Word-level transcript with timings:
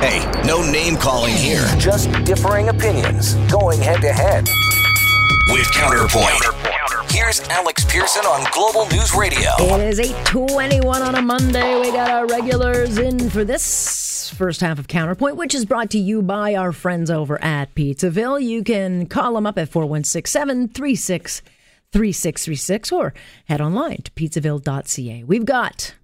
Hey, 0.00 0.20
no 0.46 0.62
name 0.70 0.96
calling 0.96 1.32
here. 1.34 1.64
Just 1.78 2.10
differing 2.24 2.68
opinions 2.68 3.34
going 3.50 3.80
head 3.80 4.00
to 4.02 4.12
head. 4.12 4.46
With 5.50 5.70
Counterpoint. 5.72 7.10
Here's 7.10 7.40
Alex 7.48 7.84
Pearson 7.84 8.24
on 8.26 8.46
Global 8.52 8.86
News 8.90 9.14
Radio. 9.14 9.50
It 9.58 9.88
is 9.88 9.98
821 10.00 11.02
on 11.02 11.14
a 11.14 11.22
Monday. 11.22 11.80
We 11.80 11.90
got 11.92 12.10
our 12.10 12.26
regulars 12.26 12.98
in 12.98 13.30
for 13.30 13.42
this 13.44 14.30
first 14.36 14.60
half 14.60 14.78
of 14.78 14.86
Counterpoint, 14.86 15.36
which 15.36 15.54
is 15.54 15.64
brought 15.64 15.90
to 15.90 15.98
you 15.98 16.20
by 16.20 16.54
our 16.54 16.72
friends 16.72 17.10
over 17.10 17.42
at 17.42 17.74
Pizzaville. 17.74 18.42
You 18.42 18.62
can 18.64 19.06
call 19.06 19.34
them 19.34 19.46
up 19.46 19.56
at 19.56 19.70
416 19.70 20.30
736 20.30 21.40
3636 21.92 22.92
or 22.92 23.14
head 23.46 23.60
online 23.62 24.02
to 24.02 24.10
pizzaville.ca. 24.12 25.24
We've 25.24 25.46
got 25.46 25.94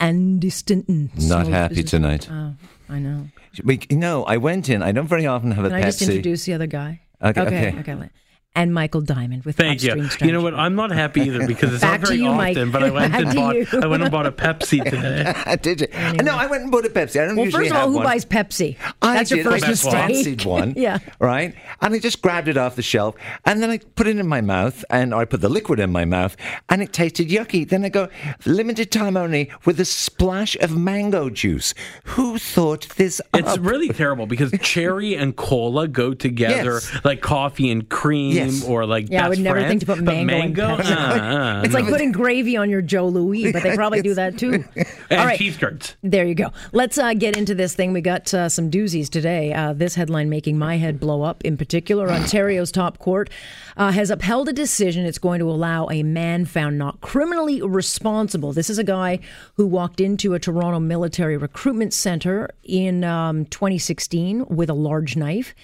Andy 0.00 0.50
Stinton. 0.50 1.10
Not 1.16 1.46
So- 1.46 1.52
happy 1.52 1.82
tonight. 1.84 2.28
Oh, 2.30 2.54
I 2.90 2.98
know. 2.98 3.28
We, 3.64 3.80
you 3.88 3.96
know, 3.96 4.24
I 4.24 4.36
went 4.36 4.68
in. 4.68 4.82
I 4.82 4.92
don't 4.92 5.06
very 5.06 5.26
often 5.26 5.52
have 5.52 5.64
a 5.64 5.68
Can 5.68 5.78
I 5.78 5.82
just 5.82 6.00
Pepsi. 6.00 6.06
introduce 6.08 6.44
the 6.44 6.54
other 6.54 6.66
guy? 6.66 7.00
Okay, 7.22 7.40
Okay. 7.40 7.68
okay. 7.78 7.92
okay. 7.94 8.08
And 8.56 8.74
Michael 8.74 9.00
Diamond 9.00 9.44
with 9.44 9.56
Thank 9.56 9.84
you. 9.84 9.92
Upstream 9.92 10.26
You 10.26 10.32
know 10.34 10.42
what? 10.42 10.54
I'm 10.54 10.74
not 10.74 10.90
happy 10.90 11.20
either 11.20 11.46
because 11.46 11.72
it's 11.72 11.82
Back 11.82 12.00
not 12.00 12.06
to 12.08 12.14
very 12.14 12.18
you, 12.20 12.26
often. 12.30 12.36
Mike. 12.68 12.72
But 12.72 12.82
I 12.82 12.90
went 12.90 13.12
Back 13.12 13.22
and 13.24 13.34
bought. 13.36 13.54
you. 13.54 13.66
I 13.80 13.86
went 13.86 14.02
and 14.02 14.10
bought 14.10 14.26
a 14.26 14.32
Pepsi 14.32 14.82
today. 14.90 15.56
Did 15.62 15.80
you? 15.82 15.86
Uh, 15.94 16.12
no, 16.14 16.34
I 16.34 16.46
went 16.46 16.64
and 16.64 16.72
bought 16.72 16.84
a 16.84 16.88
Pepsi. 16.88 17.20
I 17.22 17.26
don't 17.26 17.36
Well, 17.36 17.44
usually 17.44 17.66
first 17.68 17.76
of 17.76 17.80
all, 17.80 17.88
who 17.90 17.94
one. 17.98 18.04
buys 18.04 18.24
Pepsi? 18.24 18.76
I 19.00 19.14
That's 19.14 19.30
your 19.30 19.44
did. 19.44 19.50
first 19.52 19.64
I 19.64 19.68
just 19.68 19.84
mistake. 19.84 20.00
fancied 20.02 20.44
one. 20.44 20.74
yeah. 20.76 20.98
Right? 21.20 21.54
And 21.80 21.94
I 21.94 21.98
just 22.00 22.22
grabbed 22.22 22.48
it 22.48 22.56
off 22.56 22.74
the 22.74 22.82
shelf 22.82 23.14
and 23.44 23.62
then 23.62 23.70
I 23.70 23.78
put 23.78 24.08
it 24.08 24.18
in 24.18 24.26
my 24.26 24.40
mouth 24.40 24.84
and 24.90 25.14
I 25.14 25.26
put 25.26 25.42
the 25.42 25.48
liquid 25.48 25.78
in 25.78 25.92
my 25.92 26.04
mouth 26.04 26.36
and 26.68 26.82
it 26.82 26.92
tasted 26.92 27.28
yucky. 27.28 27.68
Then 27.68 27.84
I 27.84 27.88
go, 27.88 28.08
limited 28.46 28.90
time 28.90 29.16
only 29.16 29.52
with 29.64 29.78
a 29.78 29.84
splash 29.84 30.56
of 30.56 30.76
mango 30.76 31.30
juice. 31.30 31.72
Who 32.04 32.36
thought 32.36 32.88
this 32.96 33.20
It's 33.32 33.48
up? 33.56 33.58
really 33.62 33.90
terrible 33.90 34.26
because 34.26 34.50
cherry 34.60 35.14
and 35.14 35.36
cola 35.36 35.86
go 35.86 36.14
together 36.14 36.80
Yes. 36.82 37.04
like 37.04 37.20
coffee 37.20 37.70
and 37.70 37.88
cream 37.88 38.39
Yes. 38.46 38.64
or 38.64 38.86
like 38.86 39.08
Yeah, 39.10 39.26
I 39.26 39.28
would 39.28 39.38
never 39.38 39.58
friends. 39.60 39.68
think 39.70 39.80
to 39.80 39.86
put 39.86 40.00
mango 40.02 40.20
in 40.20 40.26
mango. 40.54 40.64
Uh-uh, 40.64 41.62
It's 41.64 41.74
like 41.74 41.86
putting 41.86 42.12
gravy 42.12 42.56
on 42.56 42.70
your 42.70 42.82
Joe 42.82 43.06
Louis, 43.08 43.52
but 43.52 43.62
they 43.62 43.74
probably 43.76 44.02
do 44.02 44.14
that 44.14 44.38
too. 44.38 44.64
and 45.10 45.20
All 45.20 45.26
right. 45.26 45.38
cheese 45.38 45.56
curds. 45.56 45.96
There 46.02 46.24
you 46.26 46.34
go. 46.34 46.50
Let's 46.72 46.98
uh, 46.98 47.14
get 47.14 47.36
into 47.36 47.54
this 47.54 47.74
thing. 47.74 47.92
We 47.92 48.00
got 48.00 48.32
uh, 48.34 48.48
some 48.48 48.70
doozies 48.70 49.08
today. 49.08 49.52
Uh, 49.52 49.72
this 49.72 49.94
headline 49.94 50.28
making 50.28 50.58
my 50.58 50.76
head 50.78 50.98
blow 51.00 51.22
up. 51.22 51.42
In 51.44 51.56
particular, 51.56 52.10
Ontario's 52.12 52.72
top 52.72 52.98
court 52.98 53.30
uh, 53.76 53.92
has 53.92 54.10
upheld 54.10 54.48
a 54.48 54.52
decision. 54.52 55.04
It's 55.06 55.18
going 55.18 55.38
to 55.40 55.50
allow 55.50 55.88
a 55.90 56.02
man 56.02 56.44
found 56.44 56.78
not 56.78 57.00
criminally 57.00 57.62
responsible. 57.62 58.52
This 58.52 58.70
is 58.70 58.78
a 58.78 58.84
guy 58.84 59.18
who 59.54 59.66
walked 59.66 60.00
into 60.00 60.34
a 60.34 60.38
Toronto 60.38 60.78
military 60.80 61.36
recruitment 61.36 61.92
center 61.92 62.50
in 62.64 63.04
um, 63.04 63.44
2016 63.46 64.46
with 64.48 64.70
a 64.70 64.74
large 64.74 65.16
knife. 65.16 65.54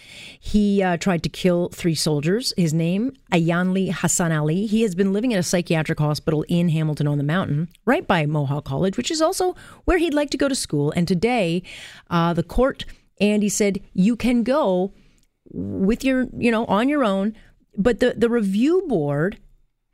He 0.40 0.82
uh, 0.82 0.96
tried 0.96 1.22
to 1.24 1.28
kill 1.28 1.68
three 1.70 1.94
soldiers. 1.94 2.52
His 2.56 2.65
name, 2.72 3.12
Ayanle 3.32 3.92
Hassan 3.92 4.32
Ali. 4.32 4.66
He 4.66 4.82
has 4.82 4.94
been 4.94 5.12
living 5.12 5.32
at 5.32 5.38
a 5.38 5.42
psychiatric 5.42 5.98
hospital 5.98 6.44
in 6.48 6.68
Hamilton 6.68 7.06
on 7.06 7.18
the 7.18 7.24
Mountain, 7.24 7.68
right 7.84 8.06
by 8.06 8.26
Mohawk 8.26 8.64
College, 8.64 8.96
which 8.96 9.10
is 9.10 9.20
also 9.20 9.54
where 9.84 9.98
he'd 9.98 10.14
like 10.14 10.30
to 10.30 10.36
go 10.36 10.48
to 10.48 10.54
school. 10.54 10.92
And 10.92 11.06
today, 11.06 11.62
uh, 12.10 12.32
the 12.32 12.42
court, 12.42 12.84
Andy 13.20 13.48
said, 13.48 13.80
you 13.92 14.16
can 14.16 14.42
go 14.42 14.92
with 15.52 16.04
your, 16.04 16.26
you 16.36 16.50
know, 16.50 16.64
on 16.66 16.88
your 16.88 17.04
own. 17.04 17.34
But 17.76 18.00
the, 18.00 18.14
the 18.16 18.30
review 18.30 18.84
board 18.88 19.38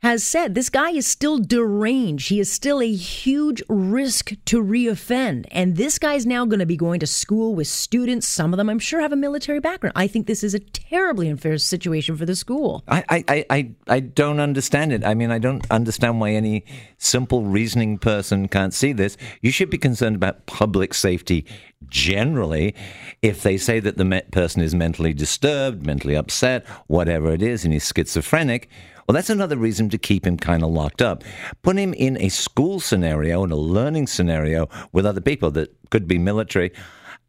has 0.03 0.21
said 0.23 0.53
this 0.53 0.69
guy 0.69 0.91
is 0.91 1.07
still 1.07 1.39
deranged. 1.39 2.27
He 2.27 2.39
is 2.41 2.51
still 2.51 2.81
a 2.81 2.91
huge 2.91 3.63
risk 3.69 4.33
to 4.45 4.61
reoffend. 4.61 5.45
And 5.49 5.77
this 5.77 5.97
guy's 5.97 6.25
now 6.25 6.45
going 6.45 6.59
to 6.59 6.65
be 6.65 6.75
going 6.75 6.99
to 6.99 7.07
school 7.07 7.55
with 7.55 7.67
students. 7.67 8.27
Some 8.27 8.53
of 8.53 8.57
them, 8.57 8.69
I'm 8.69 8.79
sure, 8.79 8.99
have 8.99 9.13
a 9.13 9.15
military 9.15 9.61
background. 9.61 9.93
I 9.95 10.07
think 10.07 10.27
this 10.27 10.43
is 10.43 10.53
a 10.53 10.59
terribly 10.59 11.29
unfair 11.29 11.57
situation 11.57 12.17
for 12.17 12.25
the 12.25 12.35
school. 12.35 12.83
I, 12.87 13.03
I, 13.09 13.45
I- 13.49 13.71
I, 13.87 13.99
don't 14.01 14.41
understand 14.41 14.91
it. 14.91 15.05
I 15.05 15.13
mean, 15.13 15.31
I 15.31 15.39
don't 15.39 15.65
understand 15.71 16.19
why 16.19 16.31
any 16.31 16.65
simple 16.97 17.43
reasoning 17.43 17.97
person 17.97 18.47
can't 18.49 18.73
see 18.73 18.91
this. 18.91 19.15
You 19.41 19.51
should 19.51 19.69
be 19.69 19.77
concerned 19.77 20.15
about 20.17 20.45
public 20.45 20.93
safety 20.93 21.45
generally. 21.87 22.75
If 23.21 23.43
they 23.43 23.57
say 23.57 23.79
that 23.79 23.97
the 23.97 24.23
person 24.31 24.61
is 24.61 24.75
mentally 24.75 25.13
disturbed, 25.13 25.85
mentally 25.85 26.15
upset, 26.15 26.65
whatever 26.87 27.31
it 27.31 27.41
is, 27.41 27.63
and 27.63 27.73
he's 27.73 27.91
schizophrenic, 27.93 28.69
well, 29.07 29.13
that's 29.13 29.29
another 29.29 29.57
reason 29.57 29.89
to 29.89 29.97
keep 29.97 30.25
him 30.25 30.37
kind 30.37 30.63
of 30.63 30.69
locked 30.69 31.01
up. 31.01 31.23
Put 31.61 31.77
him 31.77 31.93
in 31.93 32.17
a 32.21 32.29
school 32.29 32.79
scenario, 32.79 33.43
and 33.43 33.51
a 33.51 33.57
learning 33.57 34.07
scenario 34.07 34.69
with 34.91 35.05
other 35.05 35.21
people 35.21 35.51
that 35.51 35.75
could 35.89 36.07
be 36.07 36.17
military. 36.17 36.71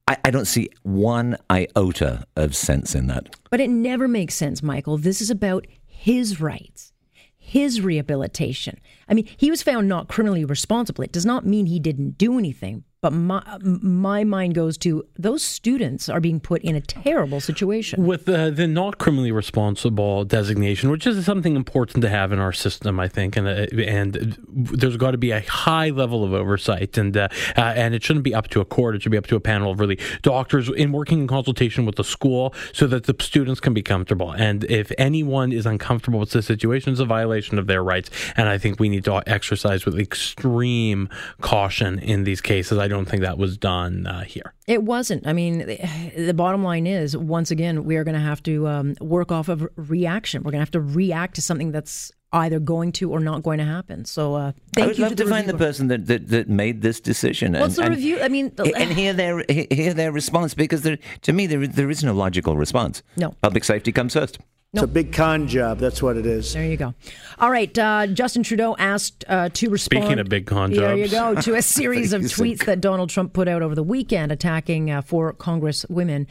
I, 0.07 0.17
I 0.25 0.31
don't 0.31 0.45
see 0.45 0.69
one 0.83 1.37
iota 1.51 2.25
of 2.37 2.55
sense 2.55 2.95
in 2.95 3.09
that. 3.09 3.37
But 3.51 3.61
it 3.61 3.71
never 3.71 4.07
makes 4.07 4.35
sense, 4.35 4.63
Michael. 4.63 4.99
This 4.99 5.21
is 5.21 5.31
about 5.31 5.67
his 5.87 6.41
rights, 6.41 6.93
his 7.37 7.81
rehabilitation. 7.81 8.79
I 9.09 9.15
mean, 9.15 9.29
he 9.37 9.51
was 9.51 9.63
found 9.63 9.89
not 9.89 10.09
criminally 10.09 10.45
responsible. 10.45 11.03
It 11.03 11.13
does 11.13 11.27
not 11.27 11.47
mean 11.47 11.67
he 11.67 11.81
didn't 11.81 12.19
do 12.19 12.39
anything. 12.39 12.85
But 13.05 13.13
my, 13.13 13.59
my 13.61 14.25
mind 14.25 14.55
goes 14.55 14.79
to 14.79 15.05
those 15.19 15.43
students 15.43 16.09
are 16.09 16.21
being 16.21 16.41
put 16.41 16.63
in 16.63 16.75
a 16.75 16.81
terrible 16.81 17.39
situation. 17.39 18.07
With 18.07 18.25
the, 18.25 18.51
the 18.51 18.67
not 18.67 18.97
criminally 18.97 19.31
responsible 19.31 20.25
designation, 20.25 20.89
which 20.89 21.07
is 21.07 21.23
something 21.27 21.55
important 21.55 22.01
to 22.01 22.09
have 22.09 22.33
in 22.33 22.39
our 22.39 22.55
system, 22.55 22.99
I 22.99 23.09
think, 23.09 23.37
and 23.37 23.47
uh, 23.47 23.67
and 23.77 24.39
there's 24.49 24.97
got 24.97 25.11
to 25.11 25.19
be 25.19 25.33
a 25.33 25.43
high 25.43 25.91
level 25.91 26.25
of 26.25 26.33
oversight, 26.33 26.97
and 26.97 27.15
uh, 27.15 27.29
uh, 27.59 27.75
and 27.77 27.95
it 27.95 28.03
shouldn't 28.03 28.25
be 28.25 28.35
up 28.35 28.49
to 28.49 28.63
a 28.63 28.65
court; 28.65 28.95
it 28.95 29.03
should 29.03 29.13
be 29.13 29.19
up 29.19 29.27
to 29.27 29.37
a 29.37 29.41
panel 29.41 29.73
of 29.73 29.81
really 29.81 29.99
doctors 30.23 30.71
in 30.71 30.91
working 30.91 31.19
in 31.19 31.27
consultation 31.27 31.85
with 31.85 31.97
the 31.97 32.05
school, 32.05 32.55
so 32.73 32.87
that 32.87 33.05
the 33.05 33.15
students 33.21 33.61
can 33.61 33.75
be 33.75 33.83
comfortable. 33.83 34.33
And 34.33 34.65
if 34.65 34.91
anyone 34.97 35.53
is 35.53 35.67
uncomfortable 35.67 36.21
with 36.21 36.31
the 36.31 36.41
situation, 36.41 36.91
it's 36.93 37.01
a 37.01 37.05
violation 37.05 37.59
of 37.59 37.67
their 37.67 37.85
rights, 37.85 38.09
and 38.35 38.49
I 38.49 38.57
think 38.57 38.81
we 38.81 38.89
need 38.89 39.05
to 39.05 39.23
exercise 39.27 39.85
with 39.85 39.99
extreme 39.99 41.11
caution 41.43 41.99
in 41.99 42.25
these 42.25 42.41
cases. 42.41 42.79
I 42.79 42.94
don't 42.95 43.09
think 43.09 43.23
that 43.23 43.39
was 43.39 43.59
done 43.59 44.07
uh, 44.07 44.25
here. 44.25 44.55
It 44.67 44.83
wasn't. 44.83 45.27
I 45.27 45.33
mean, 45.33 45.59
the, 45.59 46.13
the 46.17 46.35
bottom 46.35 46.63
line 46.63 46.87
is, 46.87 47.17
once 47.17 47.51
again, 47.51 47.85
we 47.85 47.97
are 47.97 48.05
going 48.05 48.15
to 48.15 48.21
have 48.21 48.43
to 48.45 48.67
um, 48.69 48.95
work 49.01 49.31
off 49.31 49.49
of 49.49 49.69
reaction. 49.77 50.43
We're 50.43 50.53
going 50.53 50.61
to 50.61 50.67
have 50.67 50.71
to 50.73 50.81
react 50.81 51.35
to 51.37 51.43
something 51.43 51.73
that's 51.73 52.13
either 52.33 52.59
going 52.59 52.93
to 52.93 53.11
or 53.11 53.21
not 53.21 53.43
going 53.43 53.59
to 53.59 53.65
happen. 53.65 54.05
So, 54.05 54.35
uh, 54.35 54.53
thank 54.75 54.85
I 54.85 54.87
would 54.89 54.99
you 54.99 55.05
love 55.05 55.17
to 55.17 55.25
to 55.25 55.31
find 55.31 55.49
the 55.49 55.57
person 55.57 55.89
that, 55.89 56.07
that, 56.07 56.29
that 56.29 56.49
made 56.49 56.83
this 56.83 57.01
decision. 57.01 57.53
What's 57.53 57.79
and, 57.79 57.83
the 57.83 57.83
and- 57.83 57.95
review? 57.95 58.21
I 58.21 58.29
mean, 58.29 58.53
the- 58.57 58.75
and 58.77 58.93
hear 58.93 59.13
their 59.13 59.45
hear 59.49 59.95
their 59.95 60.11
response 60.13 60.55
because 60.55 60.83
there, 60.83 60.99
to 61.23 61.33
me 61.33 61.47
there 61.47 61.67
there 61.67 61.91
is 61.91 62.03
no 62.03 62.13
logical 62.13 62.57
response. 62.57 63.03
No. 63.17 63.31
public 63.41 63.65
safety 63.65 63.93
comes 63.93 64.15
first. 64.15 64.39
It's 64.75 64.83
a 64.83 64.87
big 64.89 65.13
con 65.13 65.47
job. 65.47 65.79
That's 65.79 66.03
what 66.03 66.17
it 66.17 66.27
is. 66.27 66.53
There 66.53 66.65
you 66.65 66.77
go. 66.77 66.95
All 67.39 67.51
right. 67.51 67.77
Uh, 67.79 68.09
Justin 68.09 68.43
Trudeau 68.43 68.75
asked 68.79 69.25
uh, 69.29 69.49
to 69.51 69.71
respond. 69.71 70.05
Speaking 70.05 70.19
of 70.19 70.29
big 70.29 70.47
con 70.47 70.73
jobs. 70.73 70.81
There 70.81 70.97
you 70.97 71.09
go. 71.09 71.35
To 71.41 71.55
a 71.55 71.63
series 71.79 72.13
of 72.13 72.23
He's 72.23 72.35
so 72.35 72.43
tweets 72.43 72.65
that 72.67 72.81
Donald 72.81 73.11
Trump 73.11 73.33
put 73.33 73.49
out 73.49 73.63
over 73.63 73.75
the 73.75 73.83
weekend 73.83 74.33
attacking 74.33 74.91
uh, 74.91 75.03
four 75.03 75.33
Congress 75.33 75.87
women. 75.89 76.27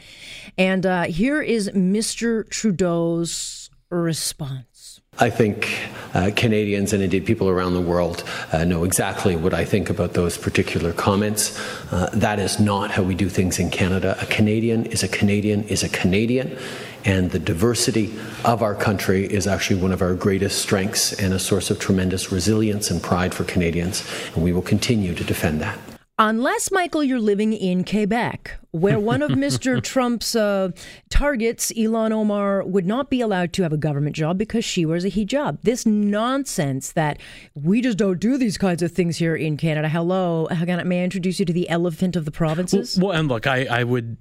And 0.58 0.84
uh, 0.84 1.04
here 1.04 1.40
is 1.40 1.70
Mr. 1.70 2.48
Trudeau's 2.50 3.70
response. 3.88 5.00
I 5.18 5.30
think 5.30 5.70
uh, 6.12 6.32
Canadians 6.34 6.92
and 6.92 7.00
indeed 7.00 7.24
people 7.24 7.48
around 7.48 7.74
the 7.74 7.80
world 7.80 8.24
uh, 8.52 8.64
know 8.64 8.82
exactly 8.82 9.36
what 9.36 9.54
I 9.54 9.64
think 9.64 9.88
about 9.88 10.14
those 10.14 10.36
particular 10.36 10.92
comments. 10.92 11.56
Uh, 11.92 12.10
that 12.14 12.40
is 12.40 12.58
not 12.58 12.90
how 12.90 13.04
we 13.04 13.14
do 13.14 13.28
things 13.28 13.60
in 13.60 13.70
Canada. 13.70 14.16
A 14.20 14.26
Canadian 14.26 14.86
is 14.86 15.04
a 15.04 15.08
Canadian 15.08 15.62
is 15.64 15.84
a 15.84 15.88
Canadian, 15.88 16.58
and 17.04 17.30
the 17.30 17.38
diversity 17.38 18.14
of 18.44 18.62
our 18.62 18.74
country 18.74 19.26
is 19.26 19.46
actually 19.46 19.80
one 19.80 19.92
of 19.92 20.02
our 20.02 20.14
greatest 20.14 20.60
strengths 20.60 21.12
and 21.12 21.32
a 21.34 21.38
source 21.38 21.70
of 21.70 21.78
tremendous 21.78 22.32
resilience 22.32 22.90
and 22.90 23.02
pride 23.02 23.34
for 23.34 23.44
Canadians, 23.44 24.04
and 24.34 24.42
we 24.42 24.52
will 24.52 24.62
continue 24.62 25.14
to 25.14 25.24
defend 25.24 25.60
that. 25.60 25.78
Unless, 26.16 26.70
Michael, 26.70 27.02
you're 27.02 27.18
living 27.18 27.52
in 27.52 27.82
Quebec, 27.82 28.56
where 28.70 29.00
one 29.00 29.20
of 29.20 29.30
Mr. 29.32 29.82
Trump's 29.82 30.36
uh, 30.36 30.70
targets, 31.10 31.72
Ilhan 31.72 32.12
Omar, 32.12 32.62
would 32.62 32.86
not 32.86 33.10
be 33.10 33.20
allowed 33.20 33.52
to 33.54 33.64
have 33.64 33.72
a 33.72 33.76
government 33.76 34.14
job 34.14 34.38
because 34.38 34.64
she 34.64 34.86
wears 34.86 35.04
a 35.04 35.10
hijab. 35.10 35.58
This 35.62 35.84
nonsense 35.84 36.92
that 36.92 37.18
we 37.54 37.80
just 37.80 37.98
don't 37.98 38.20
do 38.20 38.38
these 38.38 38.56
kinds 38.56 38.80
of 38.80 38.92
things 38.92 39.16
here 39.16 39.34
in 39.34 39.56
Canada. 39.56 39.88
Hello, 39.88 40.46
how 40.52 40.64
can 40.64 40.78
I, 40.78 40.84
may 40.84 41.00
I 41.00 41.04
introduce 41.04 41.40
you 41.40 41.46
to 41.46 41.52
the 41.52 41.68
elephant 41.68 42.14
of 42.14 42.26
the 42.26 42.30
provinces? 42.30 42.96
Well, 42.96 43.10
and 43.10 43.26
look, 43.26 43.48
I, 43.48 43.64
I 43.64 43.82
would 43.82 44.16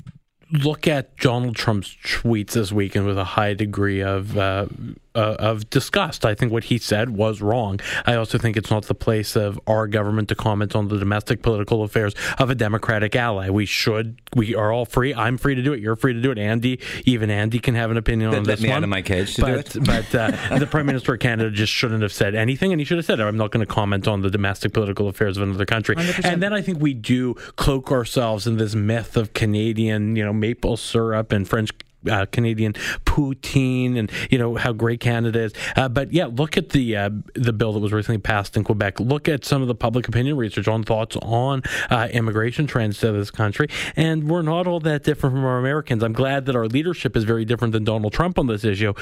look 0.54 0.88
at 0.88 1.18
Donald 1.18 1.56
Trump's 1.56 1.96
tweets 2.04 2.52
this 2.52 2.72
weekend 2.72 3.06
with 3.06 3.18
a 3.18 3.24
high 3.24 3.54
degree 3.54 4.02
of 4.02 4.38
uh, 4.38 4.68
uh, 5.15 5.36
of 5.39 5.69
disgust. 5.69 6.25
I 6.25 6.36
think 6.36 6.51
what 6.51 6.65
he 6.65 6.77
said 6.77 7.12
was 7.12 7.42
wrong. 7.42 7.80
I 8.06 8.15
also 8.15 8.38
think 8.38 8.57
it's 8.57 8.71
not 8.71 8.86
the 8.86 8.95
place 8.95 9.36
of 9.36 9.60
our 9.68 9.88
government 9.88 10.30
to 10.30 10.36
comment 10.36 10.75
on 10.75 10.88
the 10.88 10.98
domestic 10.98 11.42
political 11.42 11.83
affairs 11.83 12.13
of 12.39 12.50
a 12.50 12.56
Democratic 12.56 13.15
ally. 13.15 13.50
We 13.50 13.65
should. 13.65 14.19
We 14.36 14.56
are 14.56 14.71
all 14.71 14.86
free. 14.86 15.13
I'm 15.13 15.38
free 15.38 15.56
to 15.56 15.62
do 15.62 15.74
it. 15.74 15.80
You're 15.80 15.95
free 15.95 16.13
to 16.13 16.21
do 16.21 16.31
it. 16.31 16.38
Andy, 16.38 16.80
even 17.06 17.30
Andy 17.30 17.60
can 17.60 17.75
have 17.75 17.92
an 17.92 17.98
opinion 17.98 18.31
Then 18.31 18.39
on 18.39 18.45
let 18.45 18.57
this 18.57 18.63
me 18.63 18.69
one. 18.69 18.77
out 18.77 18.83
of 18.83 18.89
my 18.89 19.01
cage 19.01 19.36
to 19.36 19.42
but, 19.42 19.69
do 19.69 19.80
it. 19.80 19.86
But 19.94 20.15
uh, 20.15 20.57
the 20.57 20.68
Prime 20.68 20.86
Minister 20.86 21.13
of 21.13 21.19
Canada 21.19 21.51
just 21.51 21.71
shouldn't 21.71 22.01
have 22.01 22.13
said 22.13 22.36
anything, 22.36 22.71
and 22.71 22.81
he 22.81 22.86
should 22.86 22.98
have 22.98 23.06
said, 23.06 23.19
"I'm 23.19 23.38
not 23.38 23.51
going 23.51 23.65
to 23.65 23.71
comment 23.71 24.07
on 24.07 24.21
the 24.21 24.30
domestic 24.30 24.74
political 24.74 25.07
affairs 25.07 25.38
of 25.38 25.44
another 25.44 25.65
country." 25.65 25.95
100%. 25.95 26.25
And 26.25 26.42
then 26.42 26.54
I 26.54 26.62
think 26.62 26.80
we 26.80 26.94
do 26.94 27.36
cloak 27.56 27.92
ourselves 27.92 28.48
in 28.48 28.57
this 28.57 28.74
myth 28.75 29.15
of 29.15 29.33
Canadian, 29.33 30.15
you 30.15 30.24
know, 30.24 30.33
maple 30.33 30.77
syrup 30.77 31.31
and 31.31 31.48
French. 31.48 31.69
Uh, 32.10 32.26
Canadian 32.32 32.74
poutine 33.06 33.98
and 33.98 34.12
you 34.30 34.38
know 34.38 34.56
how 34.56 34.72
great 34.72 35.00
Canada 35.00 35.40
is, 35.40 35.54
uh, 35.76 35.88
but 35.88 36.12
yeah, 36.12 36.26
look 36.26 36.58
at 36.58 36.70
the 36.70 36.96
uh, 36.96 37.10
the 37.34 37.54
bill 37.54 37.74
that 37.74 37.80
was 37.80 37.94
recently 37.94 38.20
passed 38.20 38.58
in 38.58 38.64
Quebec. 38.64 39.00
Look 39.00 39.30
at 39.30 39.46
some 39.46 39.62
of 39.62 39.68
the 39.68 39.76
public 39.76 40.08
opinion 40.08 40.38
research 40.38 40.68
on 40.68 40.84
thoughts 40.84 41.16
on 41.22 41.64
uh, 41.90 42.08
immigration 42.12 42.68
trends 42.68 43.00
to 43.00 43.12
this 43.12 43.32
country, 43.32 43.68
and 43.96 44.30
we're 44.30 44.42
not 44.42 44.68
all 44.68 44.80
that 44.82 45.04
different 45.04 45.36
from 45.36 45.46
our 45.46 45.60
Americans. 45.60 46.04
I'm 46.04 46.14
glad 46.14 46.46
that 46.46 46.56
our 46.56 46.68
leadership 46.68 47.16
is 47.16 47.24
very 47.24 47.46
different 47.46 47.72
than 47.72 47.84
Donald 47.84 48.14
Trump 48.14 48.38
on 48.38 48.48
this 48.48 48.64
issue, 48.64 48.94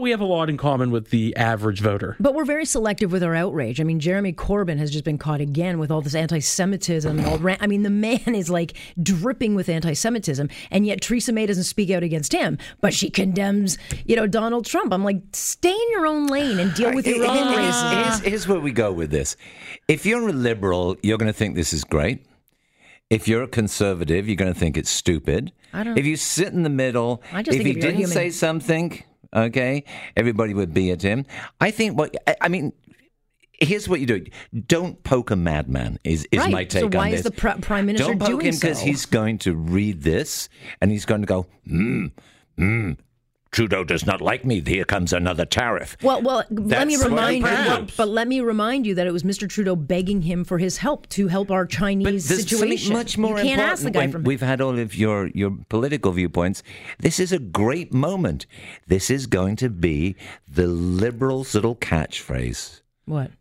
but 0.00 0.04
we 0.04 0.10
have 0.12 0.20
a 0.20 0.24
lot 0.24 0.48
in 0.48 0.56
common 0.56 0.90
with 0.90 1.10
the 1.10 1.36
average 1.36 1.80
voter. 1.82 2.16
But 2.18 2.34
we're 2.34 2.46
very 2.46 2.64
selective 2.64 3.12
with 3.12 3.22
our 3.22 3.34
outrage. 3.34 3.82
I 3.82 3.84
mean, 3.84 4.00
Jeremy 4.00 4.32
Corbyn 4.32 4.78
has 4.78 4.90
just 4.90 5.04
been 5.04 5.18
caught 5.18 5.42
again 5.42 5.78
with 5.78 5.90
all 5.90 6.00
this 6.00 6.14
anti-Semitism. 6.14 7.18
And 7.18 7.26
all 7.28 7.36
ran- 7.36 7.58
I 7.60 7.66
mean, 7.66 7.82
the 7.82 7.90
man 7.90 8.34
is 8.34 8.48
like 8.48 8.72
dripping 9.02 9.54
with 9.54 9.68
anti-Semitism, 9.68 10.48
and 10.70 10.86
yet 10.86 11.02
Theresa 11.02 11.32
May 11.32 11.44
doesn't 11.44 11.64
speak 11.64 11.90
out 11.90 12.02
against 12.02 12.32
him, 12.32 12.56
but 12.80 12.94
she 12.94 13.10
condemns, 13.10 13.76
you 14.06 14.16
know, 14.16 14.26
Donald 14.26 14.64
Trump. 14.64 14.92
I'm 14.94 15.04
like, 15.04 15.20
stay 15.34 15.70
in 15.72 15.90
your 15.90 16.06
own 16.06 16.28
lane 16.28 16.58
and 16.58 16.72
deal 16.74 16.94
with 16.94 17.06
your 17.06 17.26
own 17.26 17.36
Here's- 17.36 17.74
racism. 17.74 18.04
Here's, 18.04 18.18
here's 18.20 18.48
where 18.48 18.60
we 18.60 18.72
go 18.72 18.90
with 18.92 19.10
this. 19.10 19.36
If 19.86 20.06
you're 20.06 20.26
a 20.28 20.32
liberal, 20.32 20.96
you're 21.02 21.18
going 21.18 21.30
to 21.30 21.38
think 21.38 21.56
this 21.56 21.74
is 21.74 21.84
great. 21.84 22.24
If 23.10 23.28
you're 23.28 23.42
a 23.42 23.48
conservative, 23.48 24.28
you're 24.28 24.36
going 24.36 24.52
to 24.52 24.58
think 24.58 24.78
it's 24.78 24.88
stupid. 24.88 25.52
I 25.74 25.84
don't- 25.84 25.98
If 25.98 26.06
you 26.06 26.16
sit 26.16 26.54
in 26.54 26.62
the 26.62 26.70
middle, 26.70 27.22
I 27.32 27.42
just 27.42 27.58
if 27.58 27.64
think 27.64 27.76
you're 27.76 27.82
didn't 27.82 27.96
human- 27.98 28.14
say 28.14 28.30
something, 28.30 29.02
okay, 29.34 29.84
everybody 30.16 30.54
would 30.54 30.72
be 30.74 30.90
at 30.90 31.02
him. 31.02 31.26
I 31.60 31.70
think 31.70 31.96
what 31.98 32.14
I- 32.40 32.48
mean. 32.48 32.72
Here's 33.62 33.86
what 33.90 34.00
you 34.00 34.06
do: 34.06 34.24
don't 34.66 35.02
poke 35.04 35.30
a 35.30 35.36
madman. 35.36 35.98
Is 36.02 36.26
is 36.32 36.38
Right. 36.40 36.50
my 36.50 36.64
take 36.64 36.80
So 36.80 36.86
on 36.86 36.92
why 36.92 37.08
is 37.10 37.24
the 37.24 37.30
pr- 37.30 37.60
Prime 37.60 37.84
Minister 37.86 38.06
don't 38.08 38.18
poke 38.18 38.28
doing 38.28 38.46
him 38.46 38.54
because 38.54 38.78
so? 38.78 38.86
he's 38.86 39.04
going 39.04 39.36
to 39.40 39.54
read 39.54 40.02
this 40.02 40.48
and 40.80 40.90
he's 40.90 41.04
going 41.04 41.20
to 41.20 41.26
go, 41.26 41.46
hmm, 41.66 42.06
hmm. 42.56 42.92
Trudeau 43.52 43.82
does 43.82 44.06
not 44.06 44.20
like 44.20 44.44
me. 44.44 44.60
Here 44.64 44.84
comes 44.84 45.12
another 45.12 45.44
tariff. 45.44 45.96
Well, 46.02 46.22
well, 46.22 46.44
let 46.50 46.86
me 46.86 46.96
remind 46.96 47.38
you. 47.38 47.42
perhaps. 47.42 47.96
But 47.96 48.08
let 48.08 48.28
me 48.28 48.40
remind 48.40 48.86
you 48.86 48.94
that 48.94 49.06
it 49.08 49.12
was 49.12 49.24
Mr. 49.24 49.48
Trudeau 49.48 49.74
begging 49.74 50.22
him 50.22 50.44
for 50.44 50.58
his 50.58 50.76
help 50.78 51.08
to 51.10 51.26
help 51.26 51.50
our 51.50 51.64
But 51.64 51.70
Chinese 51.72 52.28
there's 52.28 52.48
situation. 52.48 52.78
something 52.78 52.96
much 52.96 53.18
more 53.18 53.30
you 53.38 53.44
can't 53.44 53.60
important. 53.60 53.72
ask 53.72 53.82
the 53.82 53.90
guy 53.90 54.06
from 54.08 54.22
We've 54.22 54.40
had 54.40 54.60
all 54.60 54.78
of 54.78 54.94
your, 54.94 55.26
your 55.34 55.56
political 55.68 56.12
viewpoints. 56.12 56.62
This 57.00 57.18
is 57.18 57.32
a 57.32 57.38
great 57.40 57.92
moment. 57.92 58.46
This 58.86 59.10
is 59.10 59.26
going 59.26 59.56
to 59.56 59.68
be 59.68 60.14
the 60.46 60.68
Liberals' 60.68 61.54
little 61.54 61.74
catchphrase. 61.76 62.82
what? 63.06 63.32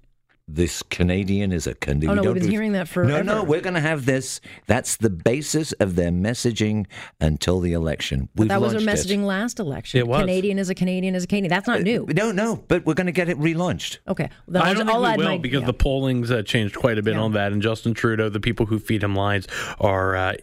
This 0.52 0.82
Canadian 0.82 1.52
is 1.52 1.68
a 1.68 1.76
Canadian. 1.76 2.12
Oh, 2.12 2.16
no, 2.16 2.22
We 2.22 2.28
we've 2.30 2.34
don't 2.36 2.42
been 2.42 2.52
hearing 2.52 2.72
that 2.72 2.96
No, 2.96 3.22
no, 3.22 3.44
we're 3.44 3.62
going 3.62 3.76
to 3.76 3.80
have 3.80 4.08
this. 4.08 4.42
That's 4.66 4.98
the 4.98 5.12
basis 5.12 5.74
of 5.74 5.96
their 5.96 6.10
messaging 6.10 6.88
until 7.22 7.60
the 7.60 7.74
election. 7.74 8.30
We've 8.36 8.50
That 8.50 8.60
was 8.60 8.74
our 8.74 8.80
launched 8.82 9.06
it. 9.06 9.08
messaging 9.10 9.26
last 9.26 9.60
election. 9.60 10.00
It 10.00 10.08
was. 10.08 10.22
Canadian 10.22 10.58
is 10.58 10.72
a 10.72 10.76
Canadian 10.76 11.14
is 11.14 11.24
a 11.24 11.28
Canadian. 11.28 11.50
That's 11.52 11.68
not 11.68 11.82
new. 11.84 12.08
No, 12.16 12.32
no, 12.32 12.64
but 12.68 12.84
we're 12.84 12.96
going 12.96 13.06
to 13.06 13.12
get 13.12 13.30
it 13.30 13.38
relaunched. 13.40 14.00
Okay. 14.08 14.28
Then 14.48 14.62
I 14.64 14.70
I'll- 14.70 14.74
don't 14.74 14.88
think 14.88 14.96
I'll 14.96 15.02
we 15.04 15.08
add 15.08 15.18
will 15.20 15.26
my- 15.26 15.38
because 15.38 15.62
yeah. 15.62 15.68
the 15.68 15.74
polling's 15.74 16.32
uh, 16.32 16.42
changed 16.42 16.76
quite 16.76 16.98
a 16.98 17.04
bit 17.04 17.14
Yeah. 17.14 17.22
on 17.22 17.34
that, 17.34 17.52
and 17.52 17.62
Justin 17.62 17.94
Trudeau, 17.94 18.30
the 18.30 18.40
people 18.40 18.66
who 18.66 18.80
feed 18.80 19.04
him 19.04 19.16
lines, 19.16 19.48
are 19.80 20.16
uh, 20.16 20.34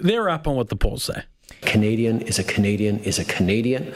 they're 0.00 0.28
up 0.28 0.48
on 0.48 0.56
what 0.56 0.70
the 0.70 0.76
polls 0.76 1.04
say. 1.04 1.22
Canadian 1.62 2.20
is 2.22 2.40
a 2.40 2.44
Canadian 2.44 2.98
is 2.98 3.20
a 3.20 3.24
Canadian. 3.24 3.92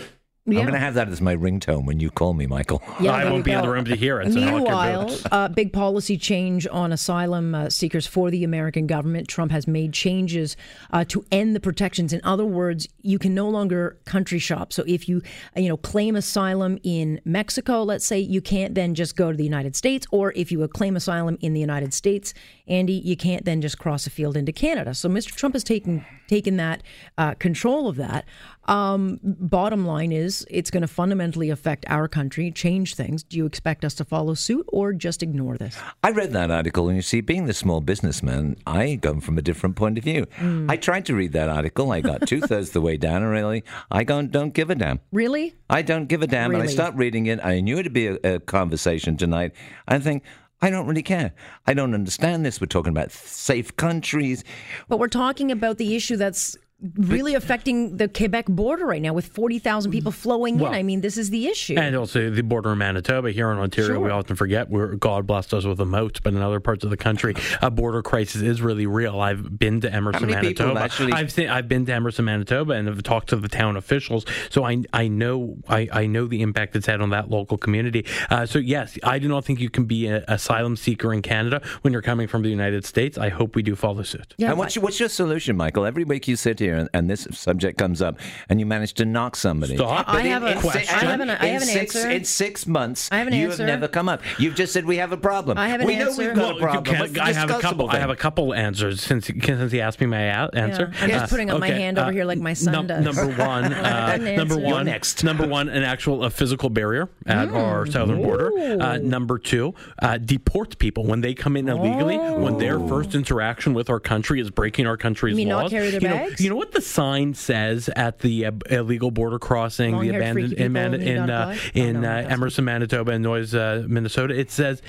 Yeah. 0.47 0.61
I'm 0.61 0.65
going 0.65 0.73
to 0.73 0.81
have 0.81 0.95
that 0.95 1.09
as 1.09 1.21
my 1.21 1.37
ringtone 1.37 1.85
when 1.85 2.01
you 2.01 2.11
call 2.11 2.33
me, 2.33 2.47
Michael. 2.47 2.83
Yeah, 2.99 3.13
I 3.13 3.31
won't 3.31 3.45
be 3.45 3.53
in 3.53 3.61
the 3.61 3.69
room 3.69 3.85
to 3.85 3.95
hear 3.95 4.21
it. 4.21 4.33
so 4.33 4.41
I'll 4.41 4.47
hear 4.47 4.55
Meanwhile, 4.57 5.17
uh, 5.31 5.49
big 5.49 5.71
policy 5.71 6.17
change 6.17 6.67
on 6.71 6.93
asylum 6.93 7.55
uh, 7.55 7.69
seekers 7.69 8.07
for 8.07 8.31
the 8.31 8.43
American 8.43 8.87
government. 8.87 9.29
Trump 9.29 9.53
has 9.53 9.69
made 9.69 9.93
changes 9.93 10.57
uh, 10.93 11.05
to 11.09 11.25
end 11.31 11.55
the 11.55 11.61
protections. 11.61 12.15
In 12.15 12.23
other 12.25 12.47
words, 12.47 12.89
you 13.03 13.19
can 13.19 13.35
no 13.35 13.51
longer 13.51 13.99
country 14.07 14.39
shop. 14.39 14.73
So 14.73 14.83
if 14.87 15.09
you, 15.11 15.21
uh, 15.57 15.61
you 15.61 15.69
know, 15.69 15.77
claim 15.77 16.17
asylum 16.17 16.79
in 16.83 17.21
Mexico, 17.27 17.83
let's 17.83 18.07
say, 18.07 18.19
you 18.19 18.41
can't 18.41 18.75
then 18.75 18.95
just 18.95 19.17
go 19.17 19.31
to 19.31 19.37
the 19.37 19.45
United 19.45 19.77
States. 19.77 20.07
Or 20.11 20.33
if 20.35 20.51
you 20.51 20.67
claim 20.69 20.97
asylum 20.97 21.37
in 21.41 21.53
the 21.53 21.61
United 21.61 21.93
States, 21.93 22.33
Andy, 22.67 22.95
you 22.95 23.17
can't 23.17 23.45
then 23.45 23.61
just 23.61 23.79
cross 23.79 24.07
a 24.07 24.11
field 24.11 24.39
into 24.39 24.53
Canada. 24.53 24.95
So 24.95 25.09
Mr. 25.09 25.35
Trump 25.35 25.55
has 25.55 25.65
taken 25.65 26.05
taken 26.31 26.57
that 26.59 26.83
uh, 27.19 27.35
control 27.35 27.89
of 27.89 27.97
that. 27.97 28.25
Um, 28.67 29.19
bottom 29.23 29.85
line 29.85 30.13
is, 30.13 30.47
it's 30.49 30.71
going 30.71 30.83
to 30.83 30.87
fundamentally 30.89 31.51
affect 31.51 31.85
our 31.89 32.07
country, 32.07 32.53
change 32.53 32.95
things. 32.95 33.25
Do 33.25 33.37
you 33.37 33.47
expect 33.47 33.85
us 33.85 33.95
to 33.95 34.05
follow 34.05 34.35
suit 34.35 34.65
or 34.69 34.93
just 34.93 35.25
ignore 35.25 35.57
this? 35.57 35.77
I 36.05 36.11
read 36.11 36.33
that 36.33 36.53
article, 36.53 36.87
and 36.89 36.95
you 36.97 37.03
see, 37.03 37.21
being 37.21 37.47
the 37.47 37.53
small 37.53 37.81
businessman, 37.81 38.57
I 38.67 39.01
come 39.03 39.21
from 39.21 39.39
a 39.39 39.43
different 39.43 39.75
point 39.75 39.99
of 39.99 40.05
view. 40.05 40.27
Hmm. 40.37 40.71
I 40.71 40.77
tried 40.77 41.05
to 41.07 41.17
read 41.17 41.33
that 41.33 41.49
article. 41.49 41.91
I 41.91 42.01
got 42.01 42.29
two 42.29 42.41
thirds 42.41 42.71
the 42.71 42.81
way 42.81 42.97
down, 42.97 43.23
and 43.25 43.33
really, 43.33 43.65
I 43.91 44.05
don't, 44.05 44.31
don't 44.31 44.55
give 44.55 44.71
a 44.71 44.77
damn. 44.77 45.01
Really? 45.11 45.55
I 45.69 45.83
don't 45.83 46.07
give 46.07 46.23
a 46.23 46.29
damn. 46.29 46.51
And 46.53 46.59
I 46.59 46.61
Really? 46.61 46.73
start 46.73 46.95
reading 46.95 47.27
it. 47.27 47.41
I 47.45 47.61
knew 47.61 47.77
it'd 47.79 47.93
be 47.93 48.07
a, 48.07 48.19
a 48.23 48.39
conversation 48.41 49.17
tonight. 49.17 49.53
I 49.89 49.99
think, 49.99 50.23
I 50.63 50.71
don't 50.71 50.87
really 50.87 51.03
care. 51.03 51.33
I 51.67 51.75
don't 51.75 51.95
understand 51.95 52.45
this. 52.45 52.61
We're 52.61 52.67
talking 52.67 52.91
about 52.91 53.13
safe 53.13 53.75
countries. 53.77 54.45
But 54.89 54.99
we're 54.99 55.09
talking 55.09 55.51
about 55.51 55.79
the 55.79 55.97
issue 55.97 56.17
that's 56.17 56.57
really 56.97 57.35
affecting 57.35 57.97
the 57.97 58.09
Quebec 58.09 58.47
border 58.47 58.87
right 58.87 59.03
now 59.03 59.13
with 59.13 59.27
40,000 59.27 59.91
people 59.93 60.13
flowing 60.13 60.59
Well, 60.59 60.73
in. 60.73 60.79
I 60.79 60.83
mean, 60.83 61.01
this 61.01 61.17
is 61.19 61.31
the 61.31 61.47
issue. 61.47 61.75
And 61.77 61.95
also 61.97 62.31
the 62.31 62.43
border 62.43 62.73
of 62.73 62.79
Manitoba 62.79 63.31
here 63.33 63.51
in 63.51 63.59
Ontario, 63.59 64.01
we 64.01 64.11
often 64.11 64.37
forget 64.37 64.71
we're 64.71 64.95
God 64.97 65.27
blessed 65.27 65.53
us 65.55 65.65
with 65.65 65.81
a 65.81 65.85
moat, 65.85 66.21
but 66.23 66.33
in 66.35 66.41
other 66.41 66.61
parts 66.61 66.85
of 66.85 66.91
the 66.91 66.97
country, 66.97 67.35
a 67.61 67.71
border 67.71 68.03
crisis 68.03 68.41
is 68.43 68.63
really 68.63 68.87
real. 68.87 69.21
I've 69.21 69.59
been 69.59 69.81
to 69.83 69.93
Emerson, 69.93 70.23
many 70.31 70.35
Manitoba. 70.35 70.81
actually- 70.81 71.13
I've 71.13 71.31
seen, 71.33 71.49
I've 71.49 71.69
been 71.69 71.85
to 71.87 71.93
Emerson, 71.93 72.25
Manitoba, 72.25 72.73
and 72.75 72.89
have 72.89 73.03
talked 73.03 73.29
to 73.31 73.37
the 73.37 73.49
town 73.49 73.77
officials, 73.77 74.25
so 74.49 74.65
I 74.65 74.83
I 74.93 75.09
know 75.09 75.57
I, 75.69 75.89
I 75.93 76.07
know 76.07 76.27
the 76.27 76.41
impact 76.43 76.77
it's 76.77 76.87
had 76.87 77.01
on 77.01 77.11
that 77.11 77.29
local 77.31 77.59
community. 77.59 78.07
Uh, 78.31 78.47
so 78.47 78.59
yes, 78.59 78.99
I 79.05 79.19
do 79.19 79.29
not 79.29 79.45
think 79.45 79.61
you 79.61 79.71
can 79.71 79.85
be 79.85 80.07
an 80.07 80.25
asylum 80.29 80.77
seeker 80.77 81.13
in 81.13 81.23
Canada 81.23 81.61
when 81.83 81.93
you're 81.93 82.03
coming 82.03 82.27
from 82.29 82.43
the 82.43 82.49
United 82.49 82.85
States. 82.85 83.19
I 83.19 83.29
hope 83.29 83.55
we 83.55 83.63
do 83.63 83.77
follow 83.77 84.03
suit. 84.03 84.35
yeah, 84.39 84.51
and 84.51 84.59
what's 84.59 84.77
your, 84.77 84.83
what's 84.83 84.99
your 85.01 85.09
solution, 85.09 85.57
Michael? 85.57 85.85
Every 85.85 86.05
week 86.05 86.27
you 86.29 86.37
sit 86.37 86.59
here 86.59 86.70
and, 86.77 86.89
and 86.95 87.09
this 87.11 87.27
subject 87.33 87.79
comes 87.79 88.01
up, 88.03 88.19
and 88.49 88.61
you 88.61 88.67
manage 88.67 88.95
to 88.95 89.05
knock 89.05 89.37
somebody. 89.37 89.77
Stop. 89.77 90.09
I 90.09 90.23
have 90.23 90.43
a- 90.43 90.61
si- 90.61 90.69
I 90.89 91.05
have 91.05 91.21
an- 91.21 91.31
I 91.31 91.47
in 91.47 91.53
have 91.55 91.63
an 91.63 91.69
six, 91.69 91.97
answer. 91.97 92.11
In 92.11 92.25
six 92.25 92.67
months, 92.67 93.09
I 93.13 93.19
have 93.19 93.27
an 93.29 93.35
you 93.35 93.47
answer. 93.51 93.63
have 93.67 93.81
never 93.81 93.89
come 93.89 94.09
up. 94.09 94.23
You've 94.39 94.55
just 94.55 94.73
said 94.73 94.85
we 94.85 94.97
have 94.99 95.13
a 95.13 95.17
problem. 95.17 95.59
I 95.59 95.69
have 95.69 95.81
an 95.81 95.87
we 95.87 95.97
know 95.97 96.07
answer. 96.09 96.27
we've 96.29 96.35
got 96.35 96.57
a 96.57 96.61
problem. 96.61 96.85
can't- 96.85 97.01
What's 97.01 97.13
the 97.13 97.23
I 97.23 97.33
have 97.33 97.51
a 97.51 97.59
couple. 97.61 97.89
discussable 97.89 97.95
I 97.95 97.99
have 97.99 98.11
a 98.11 98.17
couple 98.17 98.55
answers 98.55 99.01
since 99.03 99.27
since 99.27 99.73
he 99.73 99.81
asked 99.81 100.01
me 100.01 100.07
my 100.07 100.21
a- 100.23 100.49
answer. 100.55 100.93
I'm 101.01 101.09
just 101.11 101.31
putting 101.31 101.51
up 101.51 101.59
my 101.61 101.69
hand 101.69 101.99
over 101.99 102.13
here 102.13 102.25
like 102.25 102.39
my 102.39 102.53
son 102.55 102.73
num- 102.73 102.87
does. 102.87 103.05
Number 103.05 103.27
one, 103.45 103.73
uh, 103.73 104.13
an 104.21 104.37
number 104.37 104.57
one, 104.57 104.67
You're 104.69 104.85
next. 104.85 105.25
Number 105.25 105.47
one, 105.47 105.69
an 105.69 105.83
actual 105.83 106.25
a 106.25 106.31
physical 106.31 106.71
barrier 106.71 107.09
at 107.27 107.49
Hmm. 107.49 107.57
our 107.57 107.87
southern 107.87 108.23
border. 108.23 108.51
Uh, 108.81 108.99
number 108.99 109.39
two, 109.39 109.75
uh, 110.03 110.19
deport 110.19 110.79
people 110.79 111.05
when 111.07 111.21
they 111.21 111.35
come 111.35 111.57
in 111.57 111.69
illegally. 111.69 112.17
When 112.19 112.59
their 112.59 112.79
first 112.81 113.15
interaction 113.15 113.75
with 113.75 113.91
our 113.91 114.01
country 114.01 114.41
is 114.41 114.51
breaking 114.51 114.87
our 114.87 114.97
country's 114.97 115.35
Oh. 115.35 115.37
You 115.37 115.37
mean 115.37 115.49
not 115.49 115.63
laws. 115.65 115.71
carry 115.71 115.91
their 115.91 116.01
you 116.01 116.09
know, 116.09 116.29
you 116.39 116.51
know 116.51 116.57
what 116.61 116.73
the 116.73 116.81
sign 116.83 117.33
says 117.33 117.89
at 117.97 118.19
the 118.19 118.45
uh, 118.45 118.53
illegal 118.69 119.11
border 119.11 119.39
crossing, 119.39 119.99
the 119.99 120.11
abandoned 120.11 120.53
in, 120.53 120.73
Man- 120.73 120.93
in, 120.93 121.31
uh, 121.31 121.53
apply? 121.53 121.55
Oh, 121.55 121.71
in 121.79 122.01
no, 122.03 122.11
uh, 122.11 122.27
Emerson, 122.29 122.67
Manitoba, 122.67 123.13
and 123.13 123.25
Noyes, 123.25 123.55
uh, 123.55 123.83
Minnesota. 123.89 124.39
It 124.39 124.51
says 124.51 124.83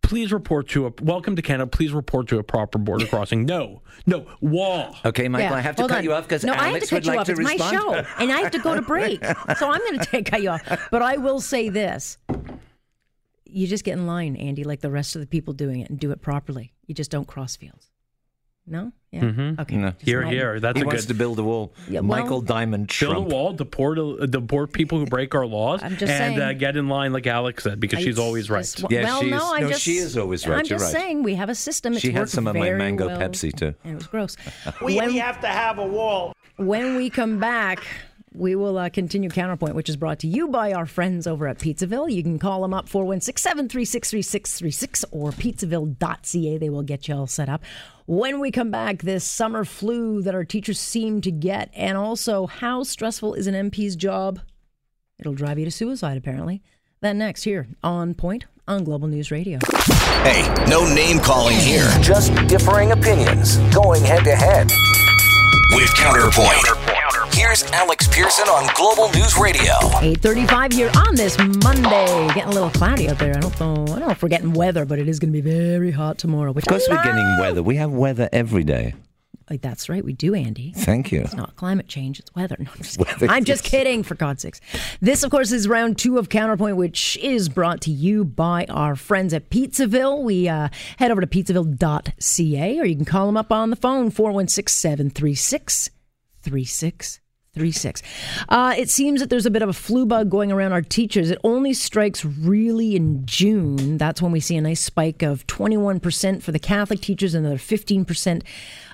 please 0.00 0.32
report 0.32 0.66
to 0.66 0.86
a 0.86 0.92
welcome 1.02 1.36
to 1.36 1.42
Canada. 1.42 1.66
Please 1.66 1.92
report 1.92 2.26
to 2.28 2.38
a 2.38 2.42
proper 2.42 2.78
border 2.78 3.06
crossing. 3.12 3.44
No, 3.44 3.82
no 4.06 4.26
wall. 4.40 4.96
Okay, 5.04 5.28
Michael, 5.28 5.50
Yeah, 5.50 5.56
I 5.56 5.60
have 5.60 5.76
to 5.76 5.82
hold 5.82 5.90
cut 5.90 5.98
on. 5.98 6.04
you 6.04 6.14
off 6.14 6.24
because 6.24 6.42
no, 6.42 6.54
I 6.54 6.68
have 6.70 6.80
to 6.80 6.86
cut 6.86 6.92
would 6.96 7.04
you 7.04 7.10
like 7.12 7.20
off. 7.20 7.28
it's 7.28 7.38
respond. 7.38 7.58
my 7.60 7.70
show, 7.70 7.94
and 8.18 8.32
I 8.32 8.40
have 8.40 8.52
to 8.52 8.58
go 8.58 8.74
to 8.74 8.80
break, 8.80 9.22
so 9.58 9.70
I'm 9.70 9.78
going 9.80 9.98
to 9.98 10.06
take 10.06 10.24
cut 10.24 10.40
you 10.40 10.48
off. 10.48 10.88
But 10.90 11.02
I 11.02 11.18
will 11.18 11.40
say 11.42 11.68
this: 11.68 12.16
you 13.44 13.66
just 13.66 13.84
get 13.84 13.98
in 13.98 14.06
line, 14.06 14.36
Andy, 14.36 14.64
like 14.64 14.80
the 14.80 14.90
rest 14.90 15.16
of 15.16 15.20
the 15.20 15.26
people 15.26 15.52
doing 15.52 15.80
it, 15.80 15.90
and 15.90 16.00
do 16.00 16.12
it 16.12 16.22
properly. 16.22 16.72
You 16.86 16.94
just 16.94 17.10
don't 17.10 17.28
cross 17.28 17.56
fields. 17.56 17.89
No, 18.66 18.92
yeah, 19.10 19.24
okay. 19.58 19.76
No. 19.76 19.92
Here, 19.98 20.22
my- 20.22 20.30
here. 20.30 20.60
That's 20.60 20.76
he 20.78 20.82
a 20.84 20.86
wants 20.86 21.02
good. 21.02 21.08
to 21.08 21.14
build 21.18 21.38
a 21.40 21.42
wall. 21.42 21.72
Yeah, 21.88 22.00
well- 22.00 22.20
Michael 22.20 22.40
Diamond 22.40 22.94
Build 23.00 23.16
a 23.16 23.20
wall, 23.20 23.52
deport 23.52 23.98
uh, 23.98 24.26
deport 24.26 24.72
people 24.72 24.98
who 24.98 25.06
break 25.06 25.34
our 25.34 25.46
laws, 25.46 25.82
I'm 25.82 25.96
just 25.96 26.12
and 26.12 26.34
uh, 26.40 26.46
saying. 26.48 26.58
get 26.58 26.76
in 26.76 26.88
line 26.88 27.12
like 27.12 27.26
Alex 27.26 27.64
said 27.64 27.80
because 27.80 27.98
she's 28.00 28.18
I 28.18 28.22
always 28.22 28.48
right. 28.48 28.60
just- 28.60 28.84
Yeah, 28.90 29.02
well, 29.04 29.22
she 29.22 29.30
no, 29.30 29.36
is- 29.36 29.42
I 29.42 29.60
no, 29.60 29.68
just, 29.70 29.82
she 29.82 29.96
is 29.96 30.16
always 30.16 30.46
right. 30.46 30.58
I'm 30.60 30.66
You're 30.66 30.78
just 30.78 30.94
right. 30.94 31.00
saying 31.02 31.22
we 31.24 31.34
have 31.34 31.48
a 31.48 31.54
system. 31.54 31.94
It's 31.94 32.02
She 32.02 32.12
had 32.12 32.28
some 32.28 32.46
of 32.46 32.54
my 32.54 32.70
mango 32.70 33.08
well, 33.08 33.18
Pepsi, 33.18 33.52
too. 33.56 33.74
and 33.82 33.92
it 33.92 33.96
was 33.96 34.06
gross. 34.06 34.36
We, 34.82 34.96
when, 34.96 35.08
we 35.08 35.18
have 35.18 35.40
to 35.40 35.48
have 35.48 35.78
a 35.78 35.86
wall. 35.86 36.32
when 36.56 36.96
we 36.96 37.10
come 37.10 37.40
back, 37.40 37.82
we 38.32 38.54
will 38.54 38.78
uh, 38.78 38.88
continue 38.90 39.28
Counterpoint, 39.28 39.74
which 39.74 39.88
is 39.88 39.96
brought 39.96 40.20
to 40.20 40.28
you 40.28 40.48
by 40.48 40.72
our 40.72 40.86
friends 40.86 41.26
over 41.26 41.48
at 41.48 41.58
Pizzaville. 41.58 42.12
You 42.12 42.22
can 42.22 42.38
call 42.38 42.62
them 42.62 42.72
up 42.72 42.88
416 42.88 43.40
736 43.42 44.10
3636 44.10 45.04
or 45.10 45.30
pizzaville.ca. 45.32 46.58
They 46.58 46.70
will 46.70 46.82
get 46.82 47.08
you 47.08 47.14
all 47.14 47.26
set 47.26 47.48
up. 47.48 47.62
When 48.06 48.40
we 48.40 48.50
come 48.50 48.70
back, 48.70 49.02
this 49.02 49.24
summer 49.24 49.64
flu 49.64 50.22
that 50.22 50.34
our 50.34 50.44
teachers 50.44 50.78
seem 50.78 51.20
to 51.22 51.30
get, 51.30 51.70
and 51.74 51.96
also 51.96 52.46
how 52.46 52.82
stressful 52.82 53.34
is 53.34 53.46
an 53.46 53.70
MP's 53.70 53.96
job? 53.96 54.40
It'll 55.18 55.34
drive 55.34 55.58
you 55.58 55.64
to 55.64 55.70
suicide, 55.70 56.16
apparently. 56.16 56.62
That 57.00 57.16
next 57.16 57.44
here 57.44 57.68
on 57.82 58.14
Point 58.14 58.46
on 58.68 58.84
Global 58.84 59.08
News 59.08 59.30
Radio. 59.30 59.58
Hey, 60.22 60.46
no 60.68 60.92
name 60.94 61.18
calling 61.18 61.56
here. 61.56 61.88
Just 62.00 62.34
differing 62.46 62.92
opinions 62.92 63.58
going 63.74 64.04
head 64.04 64.24
to 64.24 64.36
head. 64.36 64.70
With 65.72 65.92
Counterpoint. 65.94 66.79
Here's 67.50 67.64
Alex 67.72 68.06
Pearson 68.06 68.46
on 68.46 68.72
Global 68.76 69.12
News 69.12 69.36
Radio. 69.36 69.72
8:35 69.98 70.72
here 70.72 70.88
on 70.94 71.16
this 71.16 71.36
Monday. 71.36 72.28
Getting 72.28 72.44
a 72.44 72.50
little 72.50 72.70
cloudy 72.70 73.08
out 73.08 73.18
there. 73.18 73.36
I 73.36 73.40
don't 73.40 73.58
know. 73.58 73.82
I 73.82 73.98
don't 73.98 74.00
know 74.02 74.10
if 74.10 74.22
we're 74.22 74.28
getting 74.28 74.52
weather, 74.52 74.84
but 74.84 75.00
it 75.00 75.08
is 75.08 75.18
going 75.18 75.32
to 75.32 75.42
be 75.42 75.50
very 75.50 75.90
hot 75.90 76.16
tomorrow. 76.16 76.52
Which 76.52 76.64
Of 76.64 76.68
course, 76.68 76.86
we're 76.88 77.02
getting 77.02 77.26
weather. 77.40 77.60
We 77.60 77.74
have 77.74 77.90
weather 77.90 78.28
every 78.32 78.62
day. 78.62 78.94
Like, 79.50 79.62
that's 79.62 79.88
right, 79.88 80.04
we 80.04 80.12
do, 80.12 80.32
Andy. 80.32 80.72
Thank 80.76 81.10
you. 81.10 81.22
It's 81.22 81.34
not 81.34 81.56
climate 81.56 81.88
change, 81.88 82.20
it's 82.20 82.32
weather. 82.36 82.54
No, 82.56 82.70
I'm 82.70 82.82
just, 82.82 82.98
Weather, 83.00 83.26
I'm 83.28 83.42
just 83.42 83.64
kidding, 83.64 84.04
for 84.04 84.14
God's 84.14 84.42
sakes. 84.42 84.60
This, 85.00 85.24
of 85.24 85.32
course, 85.32 85.50
is 85.50 85.66
round 85.66 85.98
two 85.98 86.18
of 86.18 86.28
Counterpoint, 86.28 86.76
which 86.76 87.16
is 87.16 87.48
brought 87.48 87.80
to 87.80 87.90
you 87.90 88.24
by 88.24 88.64
our 88.66 88.94
friends 88.94 89.34
at 89.34 89.50
Pizzaville. 89.50 90.22
We 90.22 90.48
uh, 90.48 90.68
head 90.98 91.10
over 91.10 91.20
to 91.20 91.26
pizzaville.ca, 91.26 92.78
or 92.78 92.84
you 92.84 92.94
can 92.94 93.04
call 93.04 93.26
them 93.26 93.36
up 93.36 93.50
on 93.50 93.70
the 93.70 93.76
phone, 93.76 94.12
416 94.12 94.72
736 94.72 95.90
3636. 97.54 98.02
Uh, 98.48 98.74
it 98.78 98.88
seems 98.88 99.20
that 99.20 99.28
there's 99.28 99.44
a 99.44 99.50
bit 99.50 99.62
of 99.62 99.68
a 99.68 99.72
flu 99.72 100.06
bug 100.06 100.30
going 100.30 100.52
around 100.52 100.72
our 100.72 100.82
teachers. 100.82 101.32
It 101.32 101.38
only 101.42 101.72
strikes 101.72 102.24
really 102.24 102.94
in 102.94 103.26
June. 103.26 103.98
That's 103.98 104.22
when 104.22 104.30
we 104.30 104.38
see 104.38 104.56
a 104.56 104.60
nice 104.60 104.80
spike 104.80 105.22
of 105.22 105.44
21% 105.48 106.42
for 106.44 106.52
the 106.52 106.60
Catholic 106.60 107.00
teachers 107.00 107.34
another 107.34 107.56
15% 107.56 108.42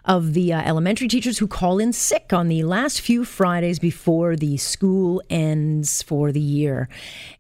of 0.07 0.33
the 0.33 0.55
uh, 0.55 0.63
elementary 0.63 1.07
teachers 1.07 1.37
who 1.37 1.47
call 1.47 1.79
in 1.79 1.93
sick 1.93 2.33
on 2.33 2.49
the 2.49 2.63
last 2.63 3.03
few 3.03 3.27
Fridays 3.27 3.79
before 3.79 4.37
the 4.37 4.57
school 4.57 5.21
ends 5.29 6.01
for 6.01 6.33
the 6.33 6.41
year. 6.41 6.89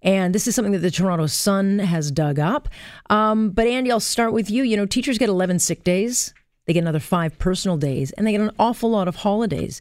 And 0.02 0.34
this 0.34 0.46
is 0.46 0.54
something 0.54 0.72
that 0.72 0.80
the 0.80 0.90
Toronto 0.90 1.28
Sun 1.28 1.78
has 1.78 2.10
dug 2.10 2.38
up. 2.38 2.68
Um, 3.08 3.52
but 3.52 3.66
Andy, 3.66 3.90
I'll 3.90 4.00
start 4.00 4.34
with 4.34 4.50
you. 4.50 4.64
You 4.64 4.76
know, 4.76 4.84
teachers 4.84 5.16
get 5.16 5.30
11 5.30 5.60
sick 5.60 5.82
days. 5.82 6.34
They 6.66 6.74
get 6.74 6.80
another 6.80 7.00
five 7.00 7.38
personal 7.38 7.78
days, 7.78 8.10
and 8.12 8.26
they 8.26 8.32
get 8.32 8.40
an 8.40 8.50
awful 8.58 8.90
lot 8.90 9.08
of 9.08 9.16
holidays. 9.16 9.80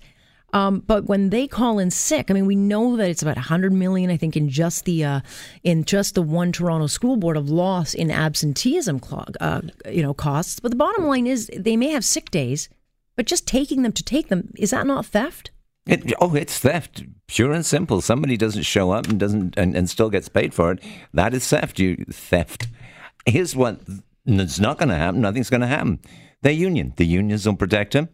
Um, 0.53 0.83
but 0.87 1.05
when 1.05 1.31
they 1.31 1.47
call 1.47 1.79
in 1.79 1.91
sick, 1.91 2.31
I 2.31 2.33
mean, 2.33 2.45
we 2.45 2.55
know 2.55 2.95
that 2.95 3.09
it's 3.09 3.21
about 3.21 3.35
100 3.35 3.73
million, 3.73 4.09
I 4.09 4.17
think, 4.17 4.37
in 4.37 4.49
just 4.49 4.85
the 4.85 5.03
uh, 5.03 5.19
in 5.63 5.83
just 5.83 6.15
the 6.15 6.21
one 6.21 6.51
Toronto 6.51 6.87
school 6.87 7.17
board 7.17 7.35
of 7.35 7.49
loss 7.49 7.93
in 7.93 8.09
absenteeism, 8.09 9.01
uh, 9.41 9.61
you 9.91 10.01
know, 10.01 10.13
costs. 10.13 10.59
But 10.59 10.71
the 10.71 10.77
bottom 10.77 11.05
line 11.05 11.27
is, 11.27 11.51
they 11.55 11.75
may 11.75 11.89
have 11.89 12.05
sick 12.05 12.31
days, 12.31 12.69
but 13.15 13.25
just 13.25 13.47
taking 13.47 13.81
them 13.81 13.91
to 13.93 14.03
take 14.03 14.29
them 14.29 14.53
is 14.55 14.71
that 14.71 14.87
not 14.87 15.05
theft? 15.05 15.51
It, 15.87 16.13
oh, 16.19 16.33
it's 16.35 16.57
theft, 16.57 17.03
pure 17.27 17.51
and 17.51 17.65
simple. 17.65 18.01
Somebody 18.01 18.37
doesn't 18.37 18.63
show 18.63 18.91
up 18.91 19.07
and 19.07 19.19
doesn't 19.19 19.55
and, 19.57 19.75
and 19.75 19.89
still 19.89 20.09
gets 20.09 20.29
paid 20.29 20.53
for 20.53 20.71
it. 20.71 20.83
That 21.13 21.33
is 21.33 21.47
theft. 21.47 21.79
You 21.79 22.05
theft. 22.11 22.67
Here's 23.25 23.55
what 23.55 23.81
it's 24.25 24.59
not 24.59 24.79
going 24.79 24.89
to 24.89 24.95
happen. 24.95 25.21
Nothing's 25.21 25.49
going 25.49 25.61
to 25.61 25.67
happen. 25.67 25.99
They're 26.41 26.51
union. 26.51 26.93
The 26.95 27.05
unions 27.05 27.45
will 27.45 27.55
protect 27.55 27.93
them. 27.93 28.09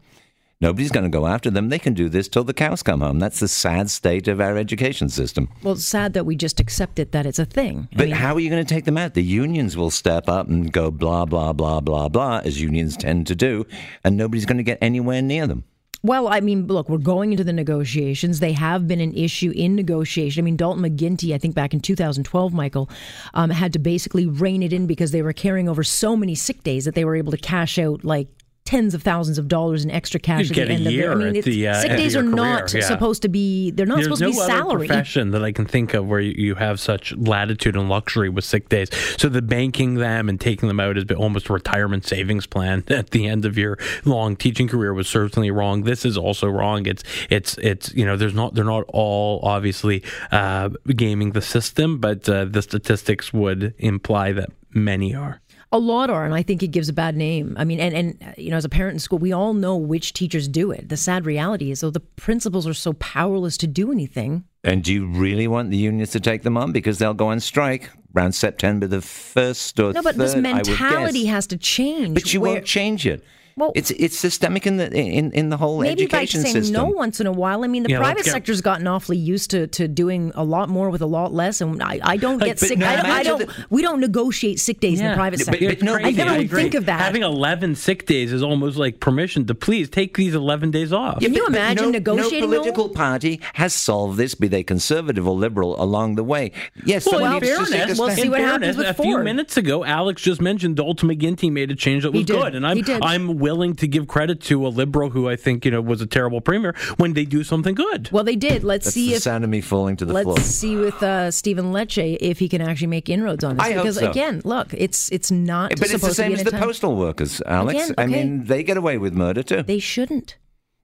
Nobody's 0.62 0.92
going 0.92 1.04
to 1.04 1.10
go 1.10 1.26
after 1.26 1.50
them. 1.50 1.70
They 1.70 1.80
can 1.80 1.96
do 1.96 2.08
this 2.08 2.28
till 2.28 2.44
the 2.44 2.54
cows 2.54 2.84
come 2.84 3.02
home. 3.02 3.18
That's 3.18 3.40
the 3.40 3.48
sad 3.48 3.90
state 3.90 4.28
of 4.28 4.40
our 4.40 4.58
education 4.58 5.10
system. 5.10 5.50
Well, 5.64 5.74
it's 5.74 5.86
sad 5.86 6.14
that 6.14 6.26
we 6.26 6.36
just 6.36 6.60
accept 6.60 7.00
it 7.00 7.12
that 7.14 7.26
it's 7.26 7.40
a 7.40 7.46
thing. 7.46 7.90
I 7.94 7.98
But 7.98 8.06
mean, 8.06 8.16
how 8.16 8.36
are 8.36 8.40
you 8.40 8.50
going 8.50 8.64
to 8.64 8.74
take 8.74 8.86
them 8.86 8.98
out? 8.98 9.16
The 9.16 9.24
unions 9.24 9.76
will 9.76 9.90
step 9.90 10.30
up 10.30 10.48
and 10.48 10.72
go 10.72 10.92
blah, 10.92 11.26
blah, 11.26 11.52
blah, 11.52 11.82
blah, 11.82 12.10
blah, 12.10 12.42
as 12.46 12.62
unions 12.62 12.96
tend 12.96 13.26
to 13.28 13.36
do, 13.36 13.66
and 14.04 14.16
nobody's 14.16 14.46
going 14.46 14.58
to 14.58 14.64
get 14.64 14.78
anywhere 14.82 15.22
near 15.22 15.48
them. 15.48 15.64
Well, 16.04 16.28
I 16.28 16.40
mean, 16.40 16.66
look, 16.66 16.90
we're 16.90 16.98
going 16.98 17.32
into 17.32 17.44
the 17.44 17.54
negotiations. 17.54 18.40
They 18.40 18.54
have 18.54 18.88
been 18.88 19.00
an 19.00 19.14
issue 19.14 19.52
in 19.56 19.76
negotiation. 19.76 20.42
I 20.42 20.46
mean, 20.46 20.58
Dalton 20.58 20.84
McGuinty, 20.84 21.34
I 21.34 21.38
think 21.38 21.54
back 21.54 21.76
in 21.76 21.80
2012, 21.80 22.54
Michael, 22.54 22.90
um, 23.36 23.52
had 23.52 23.74
to 23.74 23.80
basically 23.80 24.26
rein 24.26 24.64
it 24.64 24.74
in 24.74 24.88
because 24.88 25.12
they 25.12 25.22
were 25.22 25.34
carrying 25.34 25.70
over 25.70 25.84
so 25.84 26.16
many 26.16 26.34
sick 26.34 26.64
days 26.64 26.86
that 26.86 26.96
they 26.96 27.06
were 27.06 27.16
able 27.16 27.32
to 27.32 27.38
cash 27.38 27.78
out 27.78 28.04
like 28.04 28.28
tens 28.66 28.94
of 28.94 29.02
thousands 29.02 29.38
of 29.38 29.48
dollars 29.48 29.84
in 29.84 29.92
extra 29.92 30.20
cash 30.20 30.46
You 30.46 30.50
at 30.52 30.56
get 30.56 30.68
the 30.68 30.74
a 30.74 30.76
end 30.76 30.88
of 30.88 30.94
year 30.94 31.12
it. 31.12 31.16
I 31.16 31.32
mean, 31.32 31.42
the, 31.42 31.68
uh, 31.68 31.82
sick 31.82 31.98
days 31.98 32.16
are 32.16 32.22
career, 32.22 32.36
not 32.36 32.74
yeah. 32.74 32.82
supposed 32.82 33.22
to 33.24 33.28
be. 33.30 33.72
They're 33.72 33.86
not 33.86 33.96
There's 33.96 34.06
supposed 34.06 34.22
no 34.22 34.28
to 34.28 34.34
be 34.34 34.40
salary. 34.40 34.88
profession 34.88 35.32
that 35.32 35.44
I 35.44 35.52
can 35.52 35.66
think 35.66 35.94
of 35.94 36.08
where 36.08 36.20
you, 36.20 36.34
you 36.38 36.56
have 36.56 36.80
such 36.80 37.14
latitude 37.18 37.76
and 37.76 37.90
luxury 37.90 38.30
with 38.30 38.46
sick 38.46 38.70
days. 38.70 38.90
So 39.18 39.30
the 39.30 39.42
banking 39.42 39.96
them 39.96 40.30
and 40.30 40.40
taking 40.40 40.68
them 40.68 40.80
out 40.80 40.98
is 40.98 41.06
almost 41.18 41.50
a 41.50 41.54
retirement 41.54 42.06
savings 42.06 42.46
plan 42.46 42.84
at 42.90 43.10
the 43.10 43.28
end 43.28 43.46
of 43.46 43.58
your 43.58 43.78
long 44.06 44.36
teaching 44.36 44.68
career 44.68 44.94
was 44.94 45.08
certainly 45.08 45.52
wrong. 45.52 45.84
This 45.84 46.06
is 46.06 46.18
also 46.18 46.48
wrong. 46.48 46.86
It's 46.86 47.04
it's 47.30 47.58
it's 47.58 47.94
you 47.94 48.06
know 48.06 48.16
there's 48.16 48.34
not 48.34 48.54
they're 48.54 48.64
not 48.64 48.86
all 48.90 49.40
obviously 49.44 50.04
uh, 50.32 50.70
gaming 50.96 51.32
the 51.32 51.42
system, 51.42 51.98
but 52.00 52.28
uh, 52.30 52.46
the 52.46 52.62
statistics 52.62 53.34
would 53.34 53.74
imply 53.80 54.32
that 54.34 54.52
many 54.74 55.14
are. 55.16 55.42
A 55.74 55.80
lot 55.80 56.10
are, 56.10 56.26
and 56.26 56.34
I 56.34 56.44
think 56.44 56.62
it 56.64 56.68
gives 56.68 56.90
a 56.90 56.94
bad 56.94 57.16
name. 57.16 57.56
I 57.58 57.64
mean, 57.64 57.80
and, 57.80 57.96
and 57.96 58.34
you 58.38 58.50
know, 58.52 58.58
as 58.58 58.66
a 58.66 58.70
parent 58.70 58.94
in 58.96 59.00
school, 59.00 59.20
we 59.20 59.32
all 59.32 59.54
know 59.54 59.78
which 59.78 60.12
teachers 60.14 60.48
do 60.50 60.72
it. 60.72 60.90
The 60.90 60.98
sad 60.98 61.26
reality 61.26 61.72
is, 61.72 61.80
though, 61.80 61.90
the 61.92 62.02
principals 62.02 62.68
are 62.68 62.74
so 62.74 62.92
powerless 62.94 63.56
to 63.58 63.68
do 63.68 63.90
anything. 63.92 64.44
And 64.66 64.84
do 64.84 64.94
you 64.94 65.08
really 65.08 65.48
want 65.48 65.70
the 65.72 65.78
unions 65.78 66.12
to 66.12 66.20
take 66.20 66.44
them 66.44 66.58
on? 66.58 66.72
Because 66.74 67.00
they'll 67.00 67.14
go 67.14 67.30
on 67.30 67.40
strike 67.40 67.90
around 68.16 68.34
September 68.34 68.86
the 68.86 68.98
1st 68.98 69.80
or 69.80 69.94
No, 69.94 70.02
but 70.02 70.16
3rd, 70.16 70.18
this 70.18 70.34
I 70.34 70.36
would 70.36 70.44
guess. 70.44 70.68
mentality 70.68 71.26
has 71.28 71.48
to 71.48 71.58
change. 71.58 72.14
But 72.14 72.34
you 72.34 72.42
where- 72.42 72.54
won't 72.56 72.66
change 72.66 73.08
it. 73.08 73.24
Well- 73.56 73.72
it's 73.76 73.92
it's 73.92 74.18
systemic 74.18 74.66
in 74.68 74.78
the 74.78 74.92
in, 74.94 75.32
in 75.32 75.50
the 75.50 75.58
whole 75.58 75.80
Maybe 75.82 76.06
by 76.06 76.20
education 76.20 76.42
saying 76.42 76.56
system. 76.56 76.74
no 76.74 76.86
once 76.86 77.20
in 77.20 77.28
a 77.28 77.32
while. 77.32 77.64
I 77.64 77.68
mean, 77.68 77.84
the 77.84 77.90
Yeah, 77.92 78.00
private 78.00 78.24
get- 78.26 78.32
sector's 78.32 78.62
gotten 78.62 78.88
awfully 78.88 79.18
used 79.18 79.50
to, 79.52 79.68
to 79.68 79.88
doing 79.88 80.32
a 80.36 80.44
lot 80.44 80.70
more 80.70 80.90
with 80.90 81.02
a 81.02 81.06
lot 81.06 81.34
less, 81.34 81.62
and 81.62 81.82
I, 81.82 82.00
I 82.04 82.18
don't 82.18 82.40
Like, 82.40 82.48
get 82.52 82.60
sick. 82.60 82.78
no 82.78 82.88
I 82.88 82.96
don't. 82.96 83.06
I 83.06 83.24
don't 83.24 83.40
the- 83.48 83.66
we 83.70 83.82
don't 83.82 84.00
negotiate 84.00 84.60
sick 84.60 84.80
days 84.80 85.00
in 85.00 85.08
the 85.10 85.16
private 85.16 85.40
but- 85.40 85.46
sector. 85.46 85.68
but 85.70 85.82
no, 85.82 85.96
I 85.96 86.12
never 86.12 86.32
I 86.32 86.38
would 86.40 86.50
think 86.52 86.74
of 86.76 86.86
that. 86.86 87.00
Having 87.02 87.24
11 87.24 87.76
sick 87.76 88.06
days 88.06 88.32
is 88.34 88.42
almost 88.44 88.78
like 88.78 89.00
permission 89.00 89.46
to 89.48 89.56
please 89.56 89.90
take 89.90 90.16
these 90.18 90.34
11 90.36 90.72
days 90.72 90.94
off. 90.94 91.20
Can 91.20 91.34
you 91.34 91.44
But- 91.44 91.52
but 91.52 91.58
imagine 91.58 91.86
no, 91.86 91.92
negotiating 91.92 92.50
No 92.50 92.58
all- 92.58 92.64
political 92.64 92.90
party 92.90 93.40
has 93.54 93.74
solved 93.74 94.18
this, 94.18 94.36
be 94.36 94.48
they 94.48 94.64
conservative 94.64 95.28
or 95.28 95.36
liberal, 95.36 95.82
along 95.82 96.16
the 96.16 96.24
way. 96.24 96.52
Yes, 96.86 97.06
Well, 97.06 97.20
somebody 97.20 97.48
in 97.50 97.54
needs 97.58 97.70
to 97.70 97.76
fairness, 97.78 98.00
a 98.00 98.02
we'll 98.02 98.12
see 98.16 98.30
what 98.30 98.40
in 98.40 98.46
happens 98.46 98.78
with 98.78 98.88
a 98.88 98.94
few 98.94 99.18
minutes 99.20 99.58
ago, 99.58 99.84
Alex 99.84 100.22
just 100.22 100.42
mentioned 100.42 100.76
Dalton 100.78 101.10
McGuinty 101.10 101.52
made 101.52 101.72
a 101.72 101.76
change 101.76 102.04
that 102.04 102.14
He 102.14 102.20
was 102.20 102.28
did. 102.28 102.40
good, 102.42 102.56
and 102.56 102.66
I'm 102.66 102.82
I'm 103.02 103.40
willing 103.42 103.76
to 103.76 103.88
give 103.88 104.08
credit 104.08 104.40
to 104.42 104.66
a 104.66 104.70
liberal 104.70 105.10
who 105.10 105.28
I 105.28 105.36
think 105.36 105.66
you 105.66 105.72
know 105.72 105.82
was 105.82 106.00
a 106.02 106.06
terrible 106.06 106.40
premier 106.40 106.74
when 106.98 107.14
they 107.14 107.26
do 107.26 107.44
something 107.44 107.76
good. 107.76 108.10
well, 108.12 108.24
they 108.24 108.36
did. 108.36 108.64
Let's 108.64 108.86
That's 108.86 108.94
see 108.94 109.10
the 109.10 109.16
if 109.16 109.24
sound 109.24 109.44
of 109.44 109.50
me 109.50 109.60
falling 109.62 109.98
to 109.98 110.06
the 110.06 110.14
floor. 110.14 110.36
let's 110.36 110.46
see 110.46 110.76
with 110.78 111.02
uh, 111.04 111.32
Stephen 111.32 111.74
Lecce 111.74 112.18
if 112.22 112.40
he 112.40 112.48
can 112.48 112.62
actually 112.62 112.88
make 112.88 113.10
inroads 113.10 113.44
on 113.44 113.58
this. 113.58 113.66
I 113.66 113.74
hope 113.74 113.84
because 113.84 113.98
so. 113.98 114.10
again, 114.10 114.42
look, 114.46 114.74
it's 114.74 115.12
it's 115.12 115.32
not 115.32 115.72
But 115.72 115.92
it's 115.92 116.04
the 116.04 116.14
same 116.14 116.34
as 116.34 116.44
the 116.44 116.56
an 116.56 116.62
postal 116.62 116.96
workers, 116.96 117.42
Alex. 117.46 117.90
Again, 117.90 117.96
I 117.98 118.06
mean, 118.06 118.46
they 118.46 118.64
get 118.64 118.78
away 118.78 118.98
with 118.98 119.14
murder 119.14 119.44
too. 119.44 119.64
They 119.64 119.80
shouldn't. 119.80 120.38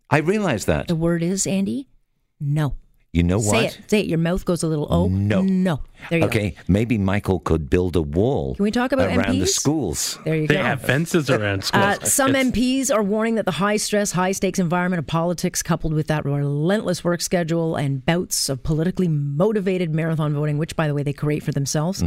I 0.10 0.18
realize 0.20 0.66
that. 0.66 0.88
The 0.88 0.96
word 0.96 1.22
is 1.22 1.46
Andy. 1.46 1.88
No. 2.40 2.76
You 3.18 3.24
know 3.24 3.38
what? 3.38 3.46
Say 3.46 3.64
what? 3.64 3.80
it. 3.80 3.90
Say 3.90 4.00
it. 4.02 4.06
Your 4.06 4.20
mouth 4.20 4.46
goes 4.46 4.62
a 4.62 4.68
little. 4.68 4.86
Oh 4.92 5.08
No. 5.08 5.42
No. 5.42 5.82
There 6.12 6.20
you 6.20 6.26
okay, 6.26 6.56
maybe 6.68 7.00
Michael 7.00 7.40
could 7.40 7.68
build 7.68 7.96
a 7.96 8.02
wall. 8.04 8.54
Can 8.54 8.64
we 8.64 8.70
talk 8.70 8.92
about 8.92 9.18
around 9.18 9.40
the 9.40 9.48
schools? 9.48 10.20
There 10.24 10.36
you 10.36 10.48
they 10.48 10.54
go. 10.54 10.62
They 10.62 10.68
have 10.68 10.84
fences 10.84 11.28
around 11.28 11.64
schools. 11.64 11.84
Uh, 11.84 12.00
some 12.06 12.36
It's- 12.36 12.46
MPs 12.46 12.94
are 12.94 13.02
warning 13.02 13.34
that 13.36 13.46
the 13.46 13.52
high 13.54 13.78
stress, 13.78 14.12
high 14.12 14.34
stakes 14.34 14.60
environment 14.60 15.00
of 15.00 15.08
politics, 15.08 15.64
coupled 15.64 15.94
with 15.94 16.06
that 16.08 16.24
relentless 16.24 17.04
work 17.04 17.22
schedule 17.22 17.76
and 17.76 18.06
bouts 18.06 18.48
of 18.48 18.62
politically 18.62 19.08
motivated 19.08 19.94
marathon 19.94 20.36
voting, 20.36 20.60
which, 20.60 20.76
by 20.76 20.88
the 20.88 20.94
way, 20.94 21.02
they 21.02 21.14
create 21.14 21.42
for 21.42 21.52
themselves, 21.52 22.04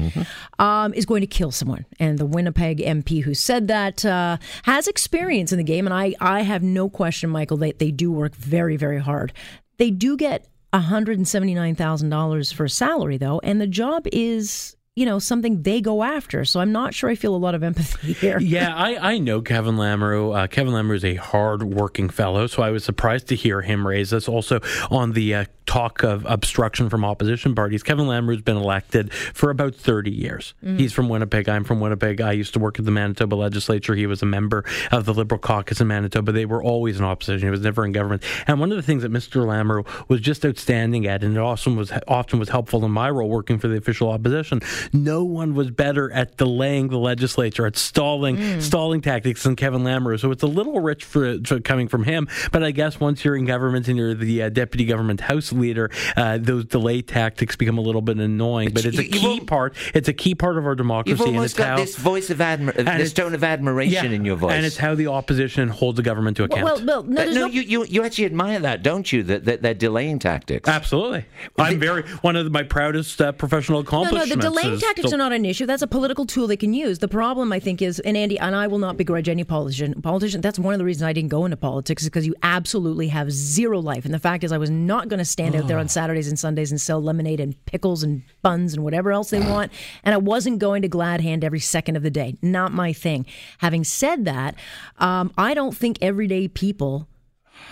um, 0.60 0.94
is 0.94 1.04
going 1.04 1.20
to 1.20 1.26
kill 1.26 1.50
someone. 1.50 1.84
And 1.98 2.16
the 2.16 2.26
Winnipeg 2.26 2.78
MP 2.78 3.24
who 3.24 3.34
said 3.34 3.66
that 3.66 4.04
uh, 4.04 4.36
has 4.62 4.86
experience 4.86 5.50
in 5.50 5.58
the 5.58 5.64
game. 5.64 5.88
And 5.88 5.92
I, 5.92 6.14
I 6.20 6.42
have 6.42 6.62
no 6.62 6.88
question, 6.88 7.28
Michael, 7.28 7.56
that 7.56 7.80
they 7.80 7.90
do 7.90 8.12
work 8.12 8.36
very, 8.36 8.76
very 8.76 9.00
hard. 9.00 9.32
They 9.78 9.90
do 9.90 10.16
get 10.16 10.46
$179,000 10.72 12.54
for 12.54 12.68
salary, 12.68 13.16
though. 13.16 13.40
And 13.42 13.60
the 13.60 13.66
job 13.66 14.06
is. 14.12 14.76
you 14.96 15.06
know, 15.06 15.18
something 15.20 15.62
they 15.62 15.80
go 15.80 16.02
after. 16.02 16.44
So 16.44 16.60
I'm 16.60 16.72
not 16.72 16.92
sure 16.92 17.08
I 17.08 17.14
feel 17.14 17.34
a 17.34 17.38
lot 17.38 17.54
of 17.54 17.62
empathy 17.62 18.12
here. 18.24 18.38
Yeah, 18.38 18.74
I, 18.74 19.12
I 19.12 19.18
know 19.18 19.40
Kevin 19.40 19.76
Lamoureux. 19.76 20.36
Uh, 20.36 20.46
Kevin 20.48 20.74
Lamoureux 20.74 20.96
is 20.96 21.04
a 21.04 21.14
hard-working 21.14 22.10
fellow, 22.10 22.46
so 22.48 22.62
I 22.62 22.70
was 22.70 22.84
surprised 22.84 23.28
to 23.28 23.36
hear 23.36 23.62
him 23.62 23.86
raise 23.86 24.10
this. 24.10 24.28
Also, 24.28 24.60
on 24.90 25.12
the 25.12 25.34
uh, 25.36 25.44
talk 25.70 26.02
of 26.02 26.26
obstruction 26.26 26.90
from 26.90 27.04
opposition 27.04 27.54
parties, 27.54 27.84
Kevin 27.84 28.06
Lamoureux's 28.06 28.42
been 28.42 28.56
elected 28.56 29.12
for 29.12 29.50
about 29.50 29.72
30 29.72 30.10
years. 30.10 30.54
He's 30.76 30.92
from 30.92 31.08
Winnipeg. 31.08 31.48
I'm 31.48 31.62
from 31.62 31.78
Winnipeg. 31.78 32.20
I 32.20 32.32
used 32.32 32.54
to 32.54 32.58
work 32.58 32.80
at 32.80 32.84
the 32.84 32.90
Manitoba 32.90 33.36
legislature. 33.36 33.94
He 33.94 34.06
was 34.06 34.20
a 34.20 34.26
member 34.26 34.64
of 34.90 35.04
the 35.04 35.14
Liberal 35.14 35.38
caucus 35.38 35.80
in 35.80 35.86
Manitoba. 35.86 36.32
They 36.32 36.44
were 36.44 36.60
always 36.60 36.98
in 36.98 37.04
opposition. 37.04 37.46
He 37.46 37.50
was 37.50 37.60
never 37.60 37.84
in 37.84 37.92
government. 37.92 38.24
And 38.48 38.58
one 38.58 38.72
of 38.72 38.76
the 38.76 38.82
things 38.82 39.02
that 39.02 39.12
Mr. 39.12 39.46
Lamoureux 39.46 40.08
was 40.08 40.20
just 40.20 40.44
outstanding 40.44 41.06
at, 41.06 41.22
and 41.22 41.36
it 41.36 41.40
often 41.40 41.76
was 41.76 41.92
often 42.08 42.40
was 42.40 42.48
helpful 42.48 42.84
in 42.84 42.90
my 42.90 43.08
role 43.08 43.28
working 43.28 43.60
for 43.60 43.68
the 43.68 43.76
official 43.76 44.10
opposition. 44.10 44.60
No 44.92 45.22
one 45.22 45.54
was 45.54 45.70
better 45.70 46.10
at 46.10 46.36
delaying 46.36 46.88
the 46.88 46.98
legislature, 46.98 47.64
at 47.64 47.76
stalling 47.76 48.60
stalling 48.60 49.02
tactics 49.02 49.44
than 49.44 49.54
Kevin 49.54 49.82
Lamoureux. 49.82 50.18
So 50.18 50.32
it's 50.32 50.42
a 50.42 50.48
little 50.48 50.80
rich 50.80 51.04
for, 51.04 51.38
for 51.44 51.60
coming 51.60 51.86
from 51.86 52.02
him. 52.02 52.28
But 52.50 52.64
I 52.64 52.72
guess 52.72 52.98
once 52.98 53.24
you're 53.24 53.36
in 53.36 53.44
government 53.44 53.86
and 53.86 53.96
you're 53.96 54.14
the 54.14 54.42
uh, 54.42 54.48
deputy 54.48 54.84
government 54.84 55.20
house 55.20 55.52
leader, 55.60 55.90
uh, 56.16 56.38
those 56.38 56.64
delay 56.64 57.02
tactics 57.02 57.56
become 57.56 57.78
a 57.78 57.80
little 57.82 58.02
bit 58.02 58.18
annoying. 58.18 58.70
But 58.72 58.84
it's 58.84 58.98
a 58.98 59.04
you- 59.04 59.10
you've 59.10 59.20
key 59.20 59.40
part. 59.40 59.74
It's 59.94 60.08
a 60.08 60.12
key 60.12 60.34
part 60.34 60.58
of 60.58 60.66
our 60.66 60.74
democracy. 60.74 61.10
You've 61.10 61.20
and 61.20 61.36
almost 61.36 61.52
it's 61.52 61.58
got 61.58 61.68
how, 61.68 61.76
this 61.76 61.96
voice 61.96 62.30
of 62.30 62.38
admir- 62.38 62.76
and 62.76 62.86
this 62.88 63.10
it's- 63.10 63.12
tone 63.12 63.34
of 63.34 63.44
admiration 63.44 64.06
yeah, 64.10 64.16
in 64.16 64.24
your 64.24 64.36
voice. 64.36 64.52
and 64.54 64.64
it's 64.66 64.76
how 64.76 64.94
the 64.94 65.06
opposition 65.08 65.68
holds 65.68 65.96
the 65.96 66.02
government 66.02 66.36
to 66.38 66.44
account. 66.44 66.62
Well, 66.64 66.84
well, 66.84 67.02
no, 67.02 67.24
no, 67.24 67.30
no, 67.32 67.46
you, 67.46 67.62
you 67.62 67.84
you 67.84 68.02
actually 68.04 68.24
admire 68.26 68.58
that, 68.60 68.82
don't 68.82 69.12
you? 69.12 69.22
That, 69.22 69.44
that 69.44 69.62
they're 69.62 69.74
delaying 69.74 70.18
tactics. 70.18 70.68
Absolutely, 70.68 71.24
I'm 71.58 71.78
very 71.78 72.02
one 72.22 72.36
of 72.36 72.50
my 72.50 72.62
proudest 72.62 73.20
uh, 73.20 73.32
professional 73.32 73.78
No, 73.78 73.82
no, 73.82 73.88
accomplishments. 73.88 74.44
the 74.44 74.50
delaying 74.50 74.72
is 74.74 74.80
tactics 74.80 75.08
to- 75.10 75.14
are 75.14 75.18
not 75.18 75.32
an 75.32 75.44
issue. 75.44 75.66
That's 75.66 75.82
a 75.82 75.86
political 75.86 76.26
tool 76.26 76.46
they 76.46 76.56
can 76.56 76.72
use. 76.74 76.98
The 77.00 77.08
problem, 77.08 77.52
I 77.52 77.60
think, 77.60 77.82
is, 77.82 77.98
and 78.00 78.16
Andy, 78.16 78.38
and 78.38 78.54
I 78.56 78.66
will 78.66 78.78
not 78.78 78.96
begrudge 78.96 79.28
any 79.28 79.44
politician. 79.44 80.00
Politician, 80.02 80.40
that's 80.40 80.58
one 80.58 80.72
of 80.74 80.78
the 80.78 80.84
reasons 80.84 81.02
I 81.04 81.12
didn't 81.12 81.30
go 81.30 81.44
into 81.44 81.56
politics, 81.56 82.02
is 82.02 82.08
because 82.08 82.26
you 82.26 82.34
absolutely 82.42 83.08
have 83.08 83.30
zero 83.30 83.80
life. 83.80 84.04
And 84.04 84.14
the 84.14 84.18
fact 84.18 84.44
is, 84.44 84.52
I 84.52 84.58
was 84.58 84.70
not 84.70 85.08
going 85.08 85.18
to 85.18 85.24
stand 85.24 85.49
out 85.54 85.68
there 85.68 85.78
on 85.78 85.88
Saturdays 85.88 86.28
and 86.28 86.38
Sundays 86.38 86.70
and 86.70 86.80
sell 86.80 87.02
lemonade 87.02 87.40
and 87.40 87.62
pickles 87.66 88.02
and 88.02 88.22
buns 88.42 88.74
and 88.74 88.82
whatever 88.84 89.12
else 89.12 89.30
they 89.30 89.40
want. 89.40 89.72
And 90.04 90.14
I 90.14 90.18
wasn't 90.18 90.58
going 90.58 90.82
to 90.82 90.88
glad 90.88 91.20
hand 91.20 91.44
every 91.44 91.60
second 91.60 91.96
of 91.96 92.02
the 92.02 92.10
day. 92.10 92.36
Not 92.42 92.72
my 92.72 92.92
thing. 92.92 93.26
Having 93.58 93.84
said 93.84 94.24
that, 94.24 94.54
um, 94.98 95.32
I 95.36 95.54
don't 95.54 95.76
think 95.76 95.98
everyday 96.00 96.48
people. 96.48 97.06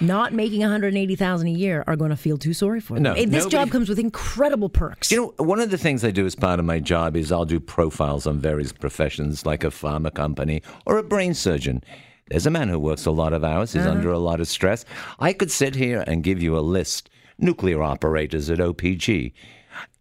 Not 0.00 0.34
making 0.34 0.60
180,000 0.60 1.48
a 1.48 1.50
year 1.50 1.82
are 1.86 1.96
going 1.96 2.10
to 2.10 2.16
feel 2.16 2.36
too 2.36 2.52
sorry 2.52 2.78
for 2.78 2.94
them. 2.94 3.04
No, 3.04 3.14
this 3.14 3.26
nobody- 3.26 3.50
job 3.50 3.70
comes 3.70 3.88
with 3.88 3.98
incredible 3.98 4.68
perks. 4.68 5.10
You 5.10 5.16
know, 5.38 5.44
one 5.44 5.60
of 5.60 5.70
the 5.70 5.78
things 5.78 6.04
I 6.04 6.10
do 6.10 6.26
as 6.26 6.34
part 6.34 6.60
of 6.60 6.66
my 6.66 6.78
job 6.78 7.16
is 7.16 7.32
I'll 7.32 7.46
do 7.46 7.58
profiles 7.58 8.26
on 8.26 8.38
various 8.38 8.70
professions, 8.70 9.46
like 9.46 9.64
a 9.64 9.68
pharma 9.68 10.12
company 10.12 10.62
or 10.84 10.98
a 10.98 11.02
brain 11.02 11.32
surgeon. 11.34 11.82
There's 12.28 12.46
a 12.46 12.50
man 12.50 12.68
who 12.68 12.78
works 12.78 13.06
a 13.06 13.10
lot 13.10 13.32
of 13.32 13.42
hours, 13.42 13.74
is 13.74 13.86
under 13.86 14.12
a 14.12 14.18
lot 14.18 14.40
of 14.40 14.46
stress. 14.48 14.84
I 15.18 15.32
could 15.32 15.50
sit 15.50 15.74
here 15.74 16.04
and 16.06 16.22
give 16.22 16.42
you 16.42 16.58
a 16.58 16.60
list. 16.60 17.08
Nuclear 17.38 17.82
operators 17.82 18.50
at 18.50 18.58
OPG. 18.58 19.32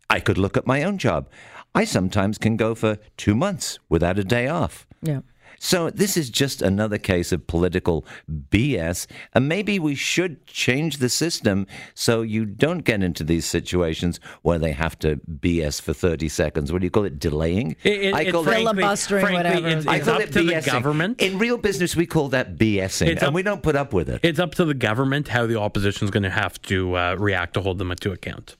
I 0.10 0.20
could 0.20 0.38
look 0.38 0.58
at 0.58 0.66
my 0.66 0.84
own 0.84 0.98
job. 0.98 1.30
I 1.76 1.84
sometimes 1.84 2.38
can 2.38 2.58
go 2.58 2.74
for 2.74 2.98
two 3.18 3.36
months 3.36 3.78
without 3.90 4.18
a 4.18 4.24
day 4.24 4.48
off. 4.48 4.88
yeah. 5.02 5.22
So 5.60 5.90
this 5.90 6.18
is 6.18 6.30
just 6.30 6.62
another 6.62 6.98
case 6.98 7.32
of 7.32 7.48
political 7.48 8.06
BS, 8.30 9.08
and 9.34 9.48
maybe 9.48 9.80
we 9.80 9.96
should 9.96 10.46
change 10.46 10.98
the 10.98 11.10
system 11.10 11.68
so 11.96 12.22
you 12.22 12.46
don't 12.46 12.80
get 12.80 13.02
into 13.04 13.24
these 13.24 13.46
situations 13.46 14.20
where 14.44 14.60
they 14.60 14.72
have 14.72 14.98
to 15.00 15.18
BS 15.18 15.82
for 15.82 15.94
thirty 15.94 16.30
seconds. 16.30 16.72
What 16.72 16.82
do 16.82 16.86
you 16.86 16.92
call 16.92 17.06
it? 17.06 17.20
Delaying? 17.20 17.76
It- 17.84 18.02
it- 18.02 18.14
I 18.14 18.30
call 18.32 18.48
it. 18.48 18.54
Filibustering, 18.54 19.22
frankly, 19.26 19.62
whatever. 19.62 19.68
It's, 19.80 19.88
I 19.88 20.00
call 20.00 20.16
up 20.16 20.22
it 20.22 20.34
to 20.34 20.44
the 20.44 20.52
BSing. 20.54 20.66
government. 20.72 21.22
In 21.22 21.38
real 21.40 21.58
business, 21.58 21.96
we 21.96 22.06
call 22.06 22.30
that 22.30 22.58
BSing, 22.58 23.08
It's 23.08 23.22
and 23.22 23.30
up- 23.30 23.34
we 23.34 23.44
don't 23.44 23.64
put 23.64 23.76
up 23.76 23.94
with 23.94 24.10
it. 24.10 24.20
It's 24.24 24.40
up 24.40 24.56
to 24.56 24.66
the 24.66 24.74
government 24.74 25.28
how 25.30 25.46
the 25.48 25.60
opposition 25.60 26.06
is 26.06 26.12
going 26.12 26.24
to 26.24 26.30
have 26.30 26.62
to 26.64 26.96
uh, 26.96 27.16
react 27.18 27.54
to 27.56 27.62
hold 27.62 27.78
them 27.80 27.94
to 28.00 28.12
account. 28.12 28.56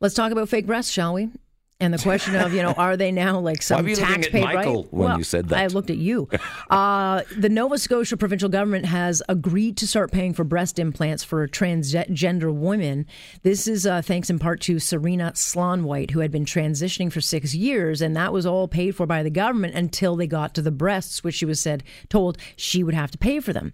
Let's 0.00 0.14
talk 0.14 0.32
about 0.32 0.48
fake 0.48 0.66
breasts, 0.66 0.90
shall 0.92 1.14
we? 1.14 1.28
And 1.82 1.92
the 1.92 1.98
question 1.98 2.36
of, 2.36 2.54
you 2.54 2.62
know, 2.62 2.74
are 2.76 2.96
they 2.96 3.10
now 3.10 3.40
like 3.40 3.60
some 3.60 3.82
were 3.82 3.88
you 3.88 3.96
tax 3.96 4.10
looking 4.10 4.24
at 4.24 4.30
paid 4.30 4.54
Michael 4.54 4.82
right? 4.84 4.92
when 4.92 5.08
Well, 5.08 5.18
you 5.18 5.24
said 5.24 5.48
that? 5.48 5.58
I 5.58 5.66
looked 5.66 5.90
at 5.90 5.96
you. 5.96 6.28
Uh, 6.70 7.22
the 7.36 7.48
Nova 7.48 7.76
Scotia 7.76 8.16
provincial 8.16 8.48
government 8.48 8.86
has 8.86 9.20
agreed 9.28 9.76
to 9.78 9.86
start 9.88 10.12
paying 10.12 10.32
for 10.32 10.44
breast 10.44 10.78
implants 10.78 11.24
for 11.24 11.48
transgender 11.48 12.54
women. 12.54 13.04
This 13.42 13.66
is 13.66 13.84
uh, 13.84 14.00
thanks 14.00 14.30
in 14.30 14.38
part 14.38 14.60
to 14.62 14.78
Serena 14.78 15.32
Slonwhite, 15.34 16.12
who 16.12 16.20
had 16.20 16.30
been 16.30 16.44
transitioning 16.44 17.12
for 17.12 17.20
six 17.20 17.52
years, 17.52 18.00
and 18.00 18.16
that 18.16 18.32
was 18.32 18.46
all 18.46 18.68
paid 18.68 18.94
for 18.94 19.04
by 19.04 19.24
the 19.24 19.30
government 19.30 19.74
until 19.74 20.14
they 20.14 20.28
got 20.28 20.54
to 20.54 20.62
the 20.62 20.70
breasts, 20.70 21.24
which 21.24 21.34
she 21.34 21.44
was 21.44 21.60
said 21.60 21.82
told 22.08 22.38
she 22.54 22.84
would 22.84 22.94
have 22.94 23.10
to 23.10 23.18
pay 23.18 23.40
for 23.40 23.52
them. 23.52 23.72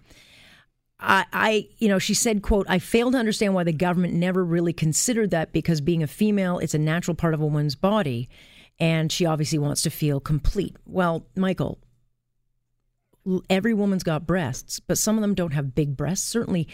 I, 1.01 1.25
I, 1.33 1.69
you 1.79 1.89
know, 1.89 1.99
she 1.99 2.15
said, 2.15 2.43
"quote 2.43 2.67
I 2.69 2.79
fail 2.79 3.11
to 3.13 3.19
understand 3.19 3.55
why 3.55 3.65
the 3.65 3.73
government 3.73 4.15
never 4.15 4.45
really 4.45 4.73
considered 4.73 5.31
that 5.31 5.53
because 5.53 5.81
being 5.81 6.03
a 6.03 6.09
female, 6.09 6.59
it's 6.59 6.75
a 6.75 6.79
natural 6.79 7.15
part 7.15 7.35
of 7.35 7.41
a 7.41 7.47
woman's 7.47 7.77
body, 7.77 8.29
and 8.81 9.13
she 9.13 9.25
obviously 9.25 9.59
wants 9.59 9.83
to 9.83 9.91
feel 9.91 10.21
complete." 10.21 10.77
Well, 10.87 11.27
Michael, 11.37 11.79
every 13.49 13.75
woman's 13.75 14.03
got 14.03 14.27
breasts, 14.27 14.81
but 14.81 14.99
some 14.99 15.17
of 15.17 15.23
them 15.23 15.35
don't 15.35 15.53
have 15.53 15.75
big 15.75 15.97
breasts. 15.97 16.27
Certainly, 16.27 16.67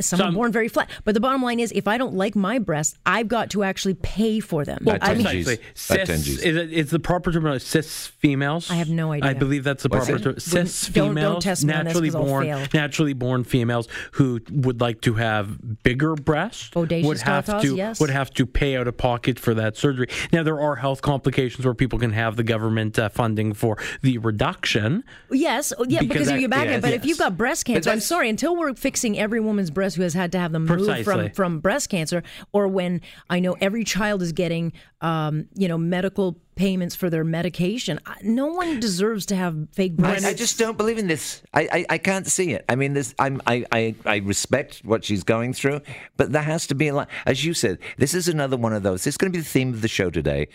some, 0.00 0.20
are 0.20 0.32
born 0.32 0.52
very 0.52 0.68
flat. 0.68 0.88
But 1.04 1.14
the 1.14 1.20
bottom 1.20 1.42
line 1.42 1.60
is, 1.60 1.72
if 1.72 1.88
I 1.88 1.98
don't 1.98 2.14
like 2.14 2.34
my 2.36 2.58
breasts, 2.58 2.98
I've 3.06 3.28
got 3.28 3.50
to 3.50 3.62
actually 3.64 3.94
pay 3.94 4.40
for 4.40 4.64
them. 4.64 4.82
Well, 4.84 4.98
I 5.00 5.14
mean, 5.14 5.26
Tenji's. 5.26 5.44
Precisely. 5.46 5.64
Cis, 5.74 6.08
tenjies. 6.08 6.42
is, 6.44 6.56
it, 6.56 6.72
is 6.72 6.90
the 6.90 6.98
proper 6.98 7.32
term 7.32 7.58
cis 7.58 8.06
females? 8.06 8.70
I 8.70 8.74
have 8.74 8.88
no 8.90 9.12
idea. 9.12 9.30
I 9.30 9.34
believe 9.34 9.64
that's 9.64 9.82
the 9.82 9.88
What's 9.88 10.06
proper 10.08 10.22
term. 10.22 10.38
Cis 10.38 10.88
Don't- 10.88 10.94
don't 11.08 11.14
females, 11.16 11.44
test 11.44 11.64
me 11.64 11.72
on 11.72 11.84
this 11.84 11.94
naturally 11.94 12.08
'cause 12.08 12.14
I'll 12.16 12.24
born, 12.24 12.44
fail. 12.44 12.66
naturally 12.74 13.12
born 13.12 13.44
females 13.44 13.88
who 14.12 14.40
would 14.50 14.80
like 14.80 15.00
to 15.02 15.14
have 15.14 15.82
bigger 15.82 16.14
breasts 16.14 16.70
Bodacious 16.70 17.04
would 17.04 17.20
have 17.22 17.46
tatas, 17.46 17.60
to 17.62 17.76
yes. 17.76 18.00
would 18.00 18.10
have 18.10 18.30
to 18.34 18.46
pay 18.46 18.76
out 18.76 18.86
of 18.88 18.96
pocket 18.96 19.38
for 19.38 19.54
that 19.54 19.76
surgery. 19.76 20.08
Now 20.32 20.42
there 20.42 20.60
are 20.60 20.76
health 20.76 21.02
complications 21.02 21.64
where 21.64 21.74
people 21.74 21.98
can 21.98 22.12
have 22.12 22.36
the 22.36 22.42
government 22.44 22.98
uh, 22.98 23.08
funding 23.08 23.54
for 23.54 23.78
the 24.02 24.18
reduction. 24.18 25.04
Yes, 25.30 25.72
oh, 25.78 25.84
yeah, 25.88 26.00
Because 26.00 26.08
because, 26.08 26.26
that- 26.28 26.34
of 26.34 26.40
your 26.40 26.48
back. 26.48 26.66
yes, 26.66 26.82
but 26.82 26.92
if 26.92 27.04
you've 27.04 27.18
got 27.18 27.36
breast 27.36 27.64
cancer, 27.64 27.90
I'm 27.90 28.00
sorry. 28.00 28.28
Until 28.28 28.56
we're 28.56 28.74
fixing 28.74 29.18
every 29.18 29.40
woman's 29.40 29.70
breast 29.70 29.87
who 29.94 30.02
has 30.02 30.14
had 30.14 30.32
to 30.32 30.38
have 30.38 30.52
them 30.52 30.66
moved 30.66 31.04
from 31.04 31.30
from 31.30 31.60
breast 31.60 31.88
cancer, 31.88 32.22
or 32.52 32.68
when 32.68 33.00
I 33.28 33.40
know 33.40 33.56
every 33.60 33.84
child 33.84 34.22
is 34.22 34.32
getting, 34.32 34.72
um, 35.00 35.48
you 35.54 35.68
know, 35.68 35.78
medical 35.78 36.38
payments 36.54 36.96
for 36.96 37.08
their 37.08 37.24
medication, 37.24 38.00
no 38.22 38.46
one 38.46 38.80
deserves 38.80 39.26
to 39.26 39.36
have 39.36 39.68
fake 39.72 39.96
breasts. 39.96 40.24
I, 40.24 40.30
I 40.30 40.34
just 40.34 40.58
don't 40.58 40.76
believe 40.76 40.98
in 40.98 41.06
this. 41.06 41.42
I, 41.54 41.68
I, 41.72 41.86
I 41.90 41.98
can't 41.98 42.26
see 42.26 42.52
it. 42.52 42.64
I 42.68 42.74
mean, 42.74 42.94
this. 42.94 43.14
I'm, 43.18 43.40
I, 43.46 43.64
I, 43.72 43.94
I 44.04 44.16
respect 44.18 44.82
what 44.84 45.04
she's 45.04 45.24
going 45.24 45.52
through, 45.52 45.80
but 46.16 46.32
there 46.32 46.42
has 46.42 46.66
to 46.68 46.74
be 46.74 46.88
a 46.88 46.94
lot. 46.94 47.08
As 47.26 47.44
you 47.44 47.54
said, 47.54 47.78
this 47.96 48.14
is 48.14 48.28
another 48.28 48.56
one 48.56 48.72
of 48.72 48.82
those. 48.82 49.04
This 49.04 49.14
is 49.14 49.16
going 49.16 49.32
to 49.32 49.36
be 49.36 49.42
the 49.42 49.48
theme 49.48 49.72
of 49.72 49.82
the 49.82 49.88
show 49.88 50.10
today. 50.10 50.48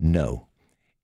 No, 0.00 0.47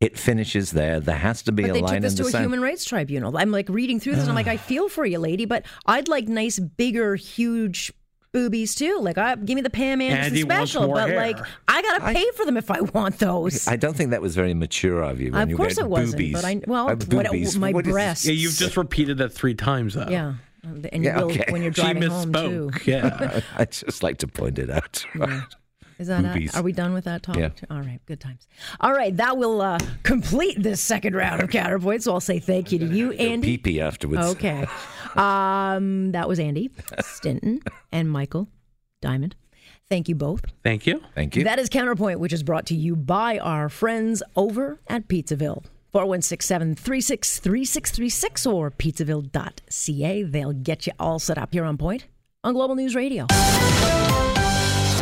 it 0.04 0.18
finishes 0.18 0.70
there. 0.72 1.00
There 1.00 1.16
has 1.16 1.42
to 1.42 1.52
be 1.52 1.62
But 1.62 1.70
a 1.70 1.72
they 1.74 1.80
line 1.82 1.94
took 1.94 2.02
this 2.02 2.14
to 2.14 2.26
a 2.26 2.30
sand. 2.30 2.44
human 2.44 2.60
rights 2.60 2.84
tribunal. 2.84 3.36
I'm 3.36 3.50
like 3.50 3.68
reading 3.68 3.98
through 4.00 4.14
this, 4.14 4.22
and 4.22 4.30
I'm 4.30 4.36
like, 4.36 4.46
I 4.48 4.56
feel 4.70 4.88
for 4.88 5.04
you, 5.06 5.18
lady, 5.18 5.44
but 5.44 5.64
I'd 5.86 6.08
like 6.08 6.28
nice, 6.28 6.58
bigger, 6.58 7.16
huge 7.16 7.92
boobies 8.32 8.74
too. 8.74 8.98
Like, 9.00 9.16
I 9.16 9.36
give 9.36 9.54
me 9.54 9.62
the 9.62 9.70
Pam 9.70 10.00
Anderson 10.00 10.24
Andy 10.24 10.42
special, 10.42 10.88
but 10.92 11.08
hair. 11.08 11.16
like, 11.20 11.38
I 11.68 11.82
gotta 11.82 12.12
pay 12.12 12.28
for 12.32 12.44
them 12.44 12.56
if 12.56 12.68
I 12.70 12.80
want 12.80 13.18
those. 13.20 13.68
I 13.68 13.76
don't 13.76 13.94
think 13.96 14.10
that 14.10 14.20
was 14.20 14.34
very 14.34 14.54
mature 14.54 15.02
of 15.02 15.20
you. 15.20 15.30
When 15.32 15.42
Of 15.42 15.50
you 15.50 15.56
course 15.56 15.76
went 15.76 15.86
it 15.86 15.90
wasn't, 15.90 16.12
boobies. 16.12 16.32
but 16.32 16.44
I- 16.44 16.60
well, 16.66 16.86
Uh, 16.88 16.96
what- 16.96 17.08
boobies. 17.08 17.56
my 17.56 17.70
What 17.72 17.84
is 17.84 17.86
this? 17.86 17.92
breasts. 17.92 18.26
Yeah, 18.26 18.32
you've 18.32 18.56
just 18.56 18.76
repeated 18.76 19.18
that 19.18 19.32
three 19.32 19.54
times 19.54 19.94
though. 19.94 20.08
yeah, 20.10 20.34
and 20.64 21.04
Yeah, 21.04 21.20
you 21.20 21.26
will 21.26 21.32
okay. 21.32 21.44
when 21.52 21.62
you're 21.62 21.72
She 21.72 21.80
driving 21.82 22.02
home 22.10 22.32
too. 22.32 22.70
Yeah. 22.86 23.40
I 23.56 23.66
just 23.66 24.02
like 24.02 24.18
to 24.18 24.26
point 24.26 24.58
it 24.58 24.68
out. 24.70 25.04
Is 25.98 26.09
that 26.09 26.22
Boobies. 26.24 26.50
it? 26.50 26.57
Are 26.57 26.62
we 26.62 26.72
done 26.72 26.92
with 26.92 27.04
that 27.04 27.22
topic? 27.22 27.52
Yeah. 27.61 27.74
All 27.76 27.83
right, 27.83 28.00
good 28.07 28.20
times. 28.20 28.46
All 28.80 28.92
right, 28.92 29.16
that 29.16 29.37
will 29.37 29.61
uh, 29.61 29.78
complete 30.02 30.62
this 30.62 30.80
second 30.80 31.14
round 31.14 31.40
of 31.42 31.50
counterpoint. 31.50 32.02
So 32.02 32.12
I'll 32.12 32.20
say 32.20 32.38
thank 32.40 32.72
you 32.72 32.78
to 32.80 32.87
you, 32.87 33.12
Andy. 33.12 33.57
Pee 33.57 33.59
pee 33.59 33.80
afterwards. 33.80 34.26
Okay. 34.26 34.66
Um, 35.14 36.11
that 36.11 36.26
was 36.28 36.40
Andy 36.40 36.72
Stinton 37.00 37.61
and 37.92 38.11
Michael 38.11 38.48
Diamond. 39.00 39.37
Thank 39.88 40.09
you 40.09 40.16
both. 40.16 40.42
Thank 40.64 40.88
you. 40.88 41.00
Thank 41.14 41.37
you. 41.37 41.44
That 41.44 41.61
is 41.61 41.68
Counterpoint, 41.68 42.18
which 42.18 42.33
is 42.33 42.42
brought 42.42 42.66
to 42.66 42.74
you 42.74 42.96
by 42.96 43.38
our 43.38 43.68
friends 43.68 44.24
over 44.35 44.80
at 44.88 45.07
Pizzaville. 45.07 45.64
416 45.92 46.44
736 46.44 47.38
3636 47.38 48.46
or 48.46 48.70
pizzaville.ca. 48.72 50.22
They'll 50.24 50.52
get 50.52 50.88
you 50.88 50.92
all 50.98 51.20
set 51.20 51.38
up 51.38 51.52
here 51.52 51.64
on 51.64 51.76
point 51.78 52.07
on 52.42 52.54
Global 52.54 52.74
News 52.74 52.96
Radio. 52.96 53.26